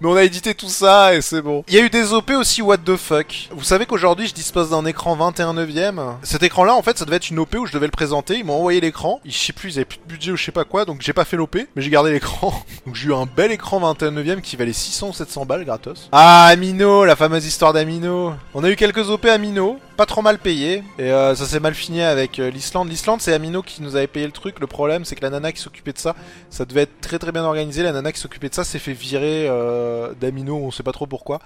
Mais 0.00 0.08
on 0.08 0.14
a 0.14 0.22
édité 0.22 0.54
tout 0.54 0.68
ça 0.68 1.14
et 1.14 1.20
c'est 1.20 1.42
bon. 1.42 1.64
Il 1.68 1.74
y 1.74 1.78
a 1.78 1.82
eu 1.82 1.90
des 1.90 2.12
OP 2.12 2.30
aussi, 2.30 2.62
what 2.62 2.78
the 2.78 2.96
fuck. 2.96 3.48
Vous 3.50 3.64
savez 3.64 3.86
qu'aujourd'hui, 3.86 4.28
je 4.28 4.34
dispose 4.34 4.70
d'un 4.70 4.84
écran 4.86 5.16
21 5.16 5.54
neuvième. 5.54 6.00
Cet 6.22 6.42
écran-là, 6.42 6.74
en 6.74 6.82
fait, 6.82 6.98
ça 6.98 7.04
devait 7.04 7.16
être 7.16 7.30
une 7.30 7.38
OP 7.38 7.54
où 7.56 7.66
je 7.66 7.72
devais 7.72 7.86
le 7.86 7.92
présenter. 7.92 8.38
Ils 8.38 8.44
m'ont 8.44 8.58
envoyé 8.58 8.80
l'écran. 8.80 9.20
Je 9.24 9.36
sais 9.36 9.52
plus, 9.52 9.74
ils 9.74 9.78
avaient 9.78 9.84
plus 9.84 9.98
de 9.98 10.08
budget 10.08 10.32
ou 10.32 10.36
je 10.36 10.44
sais 10.44 10.52
pas 10.52 10.64
quoi, 10.64 10.84
donc 10.84 11.02
j'ai 11.02 11.12
pas 11.12 11.24
fait 11.24 11.36
l'OP, 11.36 11.56
mais 11.74 11.82
j'ai 11.82 11.90
gardé 11.90 12.12
l'écran. 12.12 12.52
Donc 12.86 12.94
j'ai 12.94 13.08
eu 13.08 13.14
un 13.14 13.26
bel 13.26 13.52
écran 13.52 13.80
21 13.80 14.12
neuvième 14.12 14.40
qui 14.40 14.56
valait 14.56 14.72
600 14.72 15.08
ou 15.08 15.12
700 15.12 15.44
balles 15.46 15.64
gratos. 15.64 16.08
Ah, 16.12 16.46
Amino, 16.46 17.04
la 17.04 17.16
fameuse 17.16 17.44
histoire 17.44 17.72
d'Amino. 17.72 18.32
On 18.54 18.64
a 18.64 18.70
eu 18.70 18.76
quelques 18.76 19.10
OP 19.10 19.26
Amino, 19.26 19.78
pas 19.96 20.06
trop 20.06 20.22
mal 20.22 20.38
payé. 20.38 20.82
Et 20.98 21.10
euh, 21.10 21.34
ça 21.34 21.44
s'est 21.44 21.60
mal 21.60 21.74
fini 21.74 22.02
avec 22.02 22.38
euh, 22.38 22.50
l'Islande. 22.50 22.88
L'Islande, 22.88 23.20
c'est 23.20 23.34
Amino 23.34 23.62
qui 23.62 23.82
nous 23.82 23.96
avait 23.96 24.06
payé 24.06 24.26
le 24.26 24.32
truc. 24.32 24.60
Le 24.60 24.66
problème, 24.66 25.04
c'est 25.08 25.16
que 25.16 25.22
la 25.22 25.30
nana 25.30 25.52
qui 25.52 25.60
s'occupait 25.60 25.92
de 25.92 25.98
ça, 25.98 26.14
ça 26.50 26.64
devait 26.64 26.82
être 26.82 27.00
très 27.00 27.18
très 27.18 27.32
bien 27.32 27.44
organisé. 27.44 27.82
La 27.82 27.92
nana 27.92 28.12
qui 28.12 28.20
s'occupait 28.20 28.48
de 28.48 28.54
ça 28.54 28.64
s'est 28.64 28.78
fait 28.78 28.92
virer 28.92 29.46
euh, 29.48 30.12
d'Amino, 30.20 30.56
on 30.56 30.70
sait 30.70 30.82
pas 30.82 30.92
trop 30.92 31.06
pourquoi. 31.06 31.40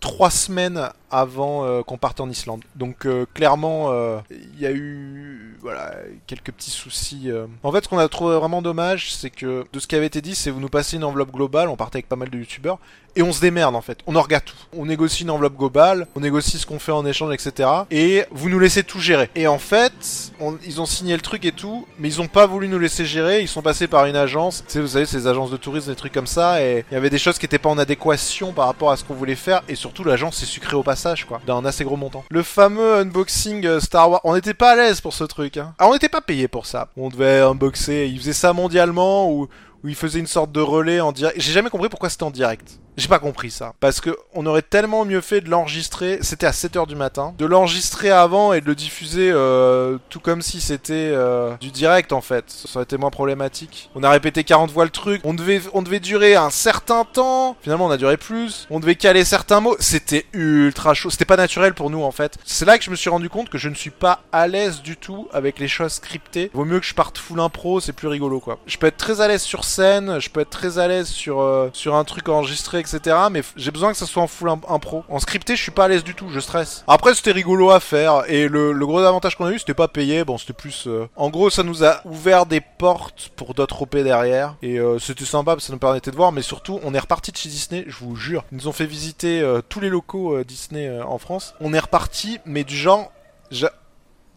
Trois 0.00 0.30
semaines 0.30 0.88
avant 1.10 1.64
euh, 1.64 1.82
qu'on 1.82 1.96
parte 1.96 2.20
en 2.20 2.28
Islande. 2.28 2.62
Donc 2.76 3.06
euh, 3.06 3.24
clairement, 3.34 3.86
euh, 3.92 4.18
il 4.30 4.60
y 4.60 4.66
a 4.66 4.72
eu 4.72 5.56
voilà 5.60 5.94
quelques 6.26 6.52
petits 6.52 6.70
soucis. 6.70 7.30
euh. 7.30 7.46
En 7.62 7.72
fait, 7.72 7.84
ce 7.84 7.88
qu'on 7.88 7.98
a 7.98 8.08
trouvé 8.08 8.36
vraiment 8.36 8.60
dommage, 8.62 9.12
c'est 9.14 9.30
que 9.30 9.64
de 9.72 9.78
ce 9.80 9.86
qui 9.86 9.96
avait 9.96 10.06
été 10.06 10.20
dit, 10.20 10.34
c'est 10.34 10.50
vous 10.50 10.60
nous 10.60 10.68
passez 10.68 10.96
une 10.96 11.04
enveloppe 11.04 11.32
globale, 11.32 11.68
on 11.68 11.76
partait 11.76 11.96
avec 11.96 12.08
pas 12.08 12.16
mal 12.16 12.28
de 12.30 12.38
youtubeurs, 12.38 12.78
et 13.16 13.22
on 13.22 13.32
se 13.32 13.40
démerde 13.40 13.74
en 13.74 13.80
fait. 13.80 13.98
On 14.06 14.14
orga 14.16 14.40
tout. 14.40 14.54
On 14.76 14.84
négocie 14.86 15.22
une 15.22 15.30
enveloppe 15.30 15.56
globale, 15.56 16.06
on 16.14 16.20
négocie 16.20 16.58
ce 16.58 16.66
qu'on 16.66 16.78
fait 16.78 16.92
en 16.92 17.04
échange, 17.06 17.32
etc. 17.32 17.68
Et 17.90 18.24
vous 18.30 18.50
nous 18.50 18.58
laissez 18.58 18.84
tout 18.84 19.00
gérer. 19.00 19.30
Et 19.34 19.46
en 19.46 19.58
fait, 19.58 20.30
on- 20.40 20.58
ils 20.66 20.80
ont 20.80 20.86
signé 20.86 21.14
le 21.14 21.22
truc 21.22 21.44
et 21.46 21.52
tout, 21.52 21.86
mais 21.98 22.08
ils 22.08 22.20
ont 22.20 22.28
pas 22.28 22.46
voulu 22.46 22.68
nous 22.68 22.78
laisser 22.78 23.06
gérer. 23.06 23.40
Ils 23.40 23.48
sont 23.48 23.62
passés 23.62 23.88
par 23.88 24.04
une 24.04 24.14
agence. 24.16 24.62
Vous 24.74 24.86
savez, 24.86 25.06
ces 25.06 25.26
agences 25.26 25.50
de 25.50 25.56
tourisme, 25.56 25.88
des 25.90 25.96
trucs 25.96 26.12
comme 26.12 26.26
ça, 26.26 26.62
et 26.62 26.84
il 26.90 26.94
y 26.94 26.96
avait 26.98 27.10
des 27.10 27.18
choses 27.18 27.38
qui 27.38 27.46
étaient 27.46 27.58
pas 27.58 27.70
en 27.70 27.78
adéquation 27.78 28.52
par 28.52 28.66
rapport 28.66 28.90
à 28.90 28.96
ce 28.98 29.04
qu'on 29.04 29.14
voulait 29.14 29.34
faire. 29.34 29.62
Et 29.68 29.74
surtout, 29.88 30.04
l'agence 30.04 30.36
s'est 30.36 30.46
sucrée 30.46 30.76
au 30.76 30.82
passage, 30.82 31.24
quoi, 31.24 31.40
d'un 31.46 31.64
assez 31.64 31.82
gros 31.82 31.96
montant. 31.96 32.22
Le 32.30 32.42
fameux 32.42 32.96
unboxing 32.96 33.64
euh, 33.66 33.80
Star 33.80 34.10
Wars, 34.10 34.20
on 34.24 34.34
n'était 34.34 34.52
pas 34.54 34.72
à 34.72 34.76
l'aise 34.76 35.00
pour 35.00 35.14
ce 35.14 35.24
truc. 35.24 35.56
Hein. 35.56 35.74
Ah, 35.78 35.88
on 35.88 35.94
n'était 35.94 36.10
pas 36.10 36.20
payé 36.20 36.46
pour 36.46 36.66
ça. 36.66 36.88
On 36.96 37.08
devait 37.08 37.40
unboxer. 37.40 38.06
Ils 38.06 38.18
faisaient 38.18 38.34
ça 38.34 38.52
mondialement 38.52 39.30
ou 39.30 39.48
il 39.84 39.94
faisait 39.94 40.18
une 40.18 40.26
sorte 40.26 40.52
de 40.52 40.60
relais 40.60 41.00
en 41.00 41.12
direct. 41.12 41.40
J'ai 41.40 41.52
jamais 41.52 41.70
compris 41.70 41.88
pourquoi 41.88 42.08
c'était 42.08 42.24
en 42.24 42.30
direct. 42.30 42.78
J'ai 42.98 43.06
pas 43.06 43.20
compris 43.20 43.52
ça. 43.52 43.74
Parce 43.78 44.00
que 44.00 44.10
on 44.34 44.44
aurait 44.44 44.62
tellement 44.62 45.04
mieux 45.04 45.20
fait 45.20 45.40
de 45.40 45.48
l'enregistrer, 45.48 46.18
c'était 46.20 46.46
à 46.46 46.50
7h 46.50 46.88
du 46.88 46.96
matin, 46.96 47.32
de 47.38 47.46
l'enregistrer 47.46 48.10
avant 48.10 48.52
et 48.52 48.60
de 48.60 48.66
le 48.66 48.74
diffuser 48.74 49.30
euh, 49.30 49.98
tout 50.08 50.18
comme 50.18 50.42
si 50.42 50.60
c'était 50.60 51.12
euh, 51.12 51.56
du 51.58 51.70
direct 51.70 52.12
en 52.12 52.20
fait. 52.20 52.50
Ça 52.50 52.68
aurait 52.74 52.82
été 52.82 52.96
moins 52.96 53.10
problématique. 53.10 53.88
On 53.94 54.02
a 54.02 54.10
répété 54.10 54.42
40 54.42 54.72
fois 54.72 54.84
le 54.84 54.90
truc, 54.90 55.20
on 55.22 55.32
devait, 55.32 55.60
on 55.74 55.82
devait 55.82 56.00
durer 56.00 56.34
un 56.34 56.50
certain 56.50 57.04
temps, 57.04 57.56
finalement 57.62 57.86
on 57.86 57.90
a 57.90 57.98
duré 57.98 58.16
plus, 58.16 58.66
on 58.68 58.80
devait 58.80 58.96
caler 58.96 59.24
certains 59.24 59.60
mots, 59.60 59.76
c'était 59.78 60.26
ultra 60.32 60.92
chaud, 60.92 61.10
c'était 61.10 61.24
pas 61.24 61.36
naturel 61.36 61.74
pour 61.74 61.90
nous 61.90 62.02
en 62.02 62.10
fait. 62.10 62.36
C'est 62.44 62.64
là 62.64 62.78
que 62.78 62.84
je 62.84 62.90
me 62.90 62.96
suis 62.96 63.10
rendu 63.10 63.28
compte 63.28 63.48
que 63.48 63.58
je 63.58 63.68
ne 63.68 63.76
suis 63.76 63.90
pas 63.90 64.22
à 64.32 64.48
l'aise 64.48 64.82
du 64.82 64.96
tout 64.96 65.28
avec 65.32 65.60
les 65.60 65.68
choses 65.68 65.92
scriptées. 65.92 66.50
Vaut 66.52 66.64
mieux 66.64 66.80
que 66.80 66.86
je 66.86 66.94
parte 66.94 67.16
full 67.16 67.38
impro, 67.38 67.78
c'est 67.78 67.92
plus 67.92 68.08
rigolo 68.08 68.40
quoi. 68.40 68.58
Je 68.66 68.76
peux 68.76 68.88
être 68.88 68.96
très 68.96 69.20
à 69.20 69.28
l'aise 69.28 69.42
sur 69.42 69.62
scène, 69.68 70.18
je 70.18 70.28
peux 70.30 70.40
être 70.40 70.50
très 70.50 70.78
à 70.78 70.88
l'aise 70.88 71.06
sur, 71.08 71.40
euh, 71.40 71.70
sur 71.72 71.94
un 71.94 72.02
truc 72.04 72.28
enregistré, 72.28 72.80
etc. 72.80 73.16
Mais 73.30 73.42
j'ai 73.56 73.70
besoin 73.70 73.92
que 73.92 73.96
ça 73.98 74.06
soit 74.06 74.22
en 74.22 74.26
full 74.26 74.48
im- 74.48 74.60
impro. 74.68 75.04
En 75.08 75.20
scripté, 75.20 75.54
je 75.54 75.62
suis 75.62 75.70
pas 75.70 75.84
à 75.84 75.88
l'aise 75.88 76.02
du 76.02 76.14
tout, 76.14 76.28
je 76.30 76.40
stresse. 76.40 76.82
Après, 76.88 77.14
c'était 77.14 77.30
rigolo 77.32 77.70
à 77.70 77.78
faire. 77.78 78.24
Et 78.28 78.48
le, 78.48 78.72
le 78.72 78.86
gros 78.86 78.98
avantage 79.00 79.36
qu'on 79.36 79.44
a 79.46 79.52
eu, 79.52 79.58
c'était 79.60 79.74
pas 79.74 79.86
payé. 79.88 80.24
Bon, 80.24 80.38
c'était 80.38 80.52
plus. 80.52 80.84
euh, 80.88 81.06
En 81.16 81.30
gros, 81.30 81.50
ça 81.50 81.62
nous 81.62 81.84
a 81.84 82.00
ouvert 82.04 82.46
des 82.46 82.60
portes 82.60 83.30
pour 83.36 83.54
d'autres 83.54 83.82
OP 83.82 83.96
derrière. 83.96 84.56
Et 84.62 84.78
euh, 84.80 84.98
c'était 84.98 85.24
sympa, 85.24 85.52
parce 85.52 85.64
que 85.64 85.66
ça 85.68 85.72
nous 85.72 85.78
permettait 85.78 86.10
de 86.10 86.16
voir. 86.16 86.32
Mais 86.32 86.42
surtout, 86.42 86.80
on 86.82 86.94
est 86.94 86.98
reparti 86.98 87.30
de 87.30 87.36
chez 87.36 87.48
Disney, 87.48 87.84
je 87.86 87.98
vous 87.98 88.16
jure. 88.16 88.44
Ils 88.50 88.56
nous 88.58 88.68
ont 88.68 88.72
fait 88.72 88.86
visiter 88.86 89.40
euh, 89.40 89.60
tous 89.68 89.80
les 89.80 89.88
locaux 89.90 90.42
Disney 90.44 90.90
en 91.00 91.18
France. 91.18 91.54
On 91.60 91.72
est 91.74 91.78
reparti, 91.78 92.38
mais 92.44 92.64
du 92.64 92.76
genre. 92.76 93.12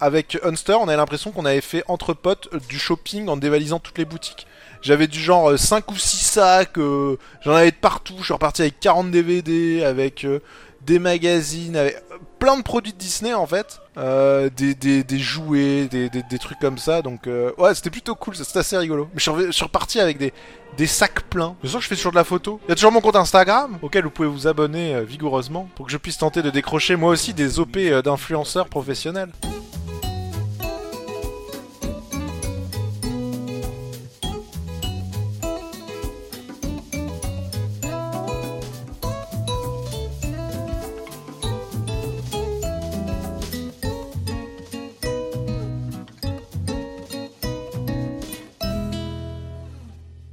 Avec 0.02 0.40
Unster, 0.44 0.74
on 0.74 0.88
avait 0.88 0.98
l'impression 0.98 1.32
qu'on 1.32 1.46
avait 1.46 1.62
fait 1.62 1.84
entre 1.88 2.14
potes 2.14 2.50
euh, 2.54 2.60
du 2.68 2.78
shopping 2.80 3.30
en 3.30 3.38
dévalisant 3.38 3.80
toutes 3.80 3.98
les 3.98 4.06
boutiques. 4.06 4.48
J'avais 4.82 5.08
du 5.08 5.20
genre 5.20 5.58
5 5.58 5.92
ou 5.92 5.96
6 5.96 6.18
sacs, 6.18 6.78
euh, 6.80 7.18
j'en 7.42 7.54
avais 7.54 7.70
de 7.70 7.76
partout, 7.76 8.16
je 8.18 8.24
suis 8.24 8.34
reparti 8.34 8.64
avec 8.64 8.80
40 8.80 9.12
DVD, 9.12 9.84
avec 9.84 10.26
euh, 10.26 10.40
des 10.86 11.00
magazines, 11.00 11.76
avec 11.76 11.96
euh, 12.12 12.18
plein 12.40 12.58
de 12.58 12.64
produits 12.64 12.94
de 12.94 12.98
Disney 12.98 13.34
en 13.34 13.46
fait, 13.46 13.80
euh, 13.98 14.50
des, 14.56 14.74
des, 14.74 15.04
des 15.04 15.20
jouets, 15.20 15.88
des, 15.88 16.10
des, 16.10 16.40
trucs 16.40 16.60
comme 16.60 16.78
ça, 16.78 17.02
donc 17.02 17.28
euh, 17.28 17.52
ouais 17.58 17.76
c'était 17.76 17.92
plutôt 17.92 18.16
cool, 18.16 18.36
c'était 18.36 18.60
assez 18.60 18.78
rigolo. 18.78 19.08
Mais 19.14 19.20
je 19.20 19.52
suis, 19.52 19.64
reparti 19.64 20.00
avec 20.00 20.18
des, 20.18 20.34
des 20.78 20.88
sacs 20.88 21.22
pleins. 21.30 21.56
Je 21.64 21.68
sens 21.68 21.78
que 21.78 21.84
je 21.84 21.88
fais 21.90 21.96
toujours 21.96 22.12
de 22.12 22.18
la 22.18 22.24
photo. 22.24 22.60
Il 22.66 22.70
y 22.70 22.72
a 22.72 22.76
toujours 22.76 22.92
mon 22.92 23.02
compte 23.02 23.16
Instagram, 23.16 23.78
auquel 23.82 24.04
vous 24.06 24.10
pouvez 24.10 24.28
vous 24.28 24.48
abonner 24.48 24.96
euh, 24.96 25.04
vigoureusement, 25.04 25.70
pour 25.76 25.86
que 25.86 25.92
je 25.92 25.98
puisse 25.98 26.18
tenter 26.18 26.42
de 26.42 26.50
décrocher 26.50 26.96
moi 26.96 27.12
aussi 27.12 27.34
des 27.34 27.60
OP 27.60 27.78
euh, 27.78 28.02
d'influenceurs 28.02 28.68
professionnels. 28.68 29.30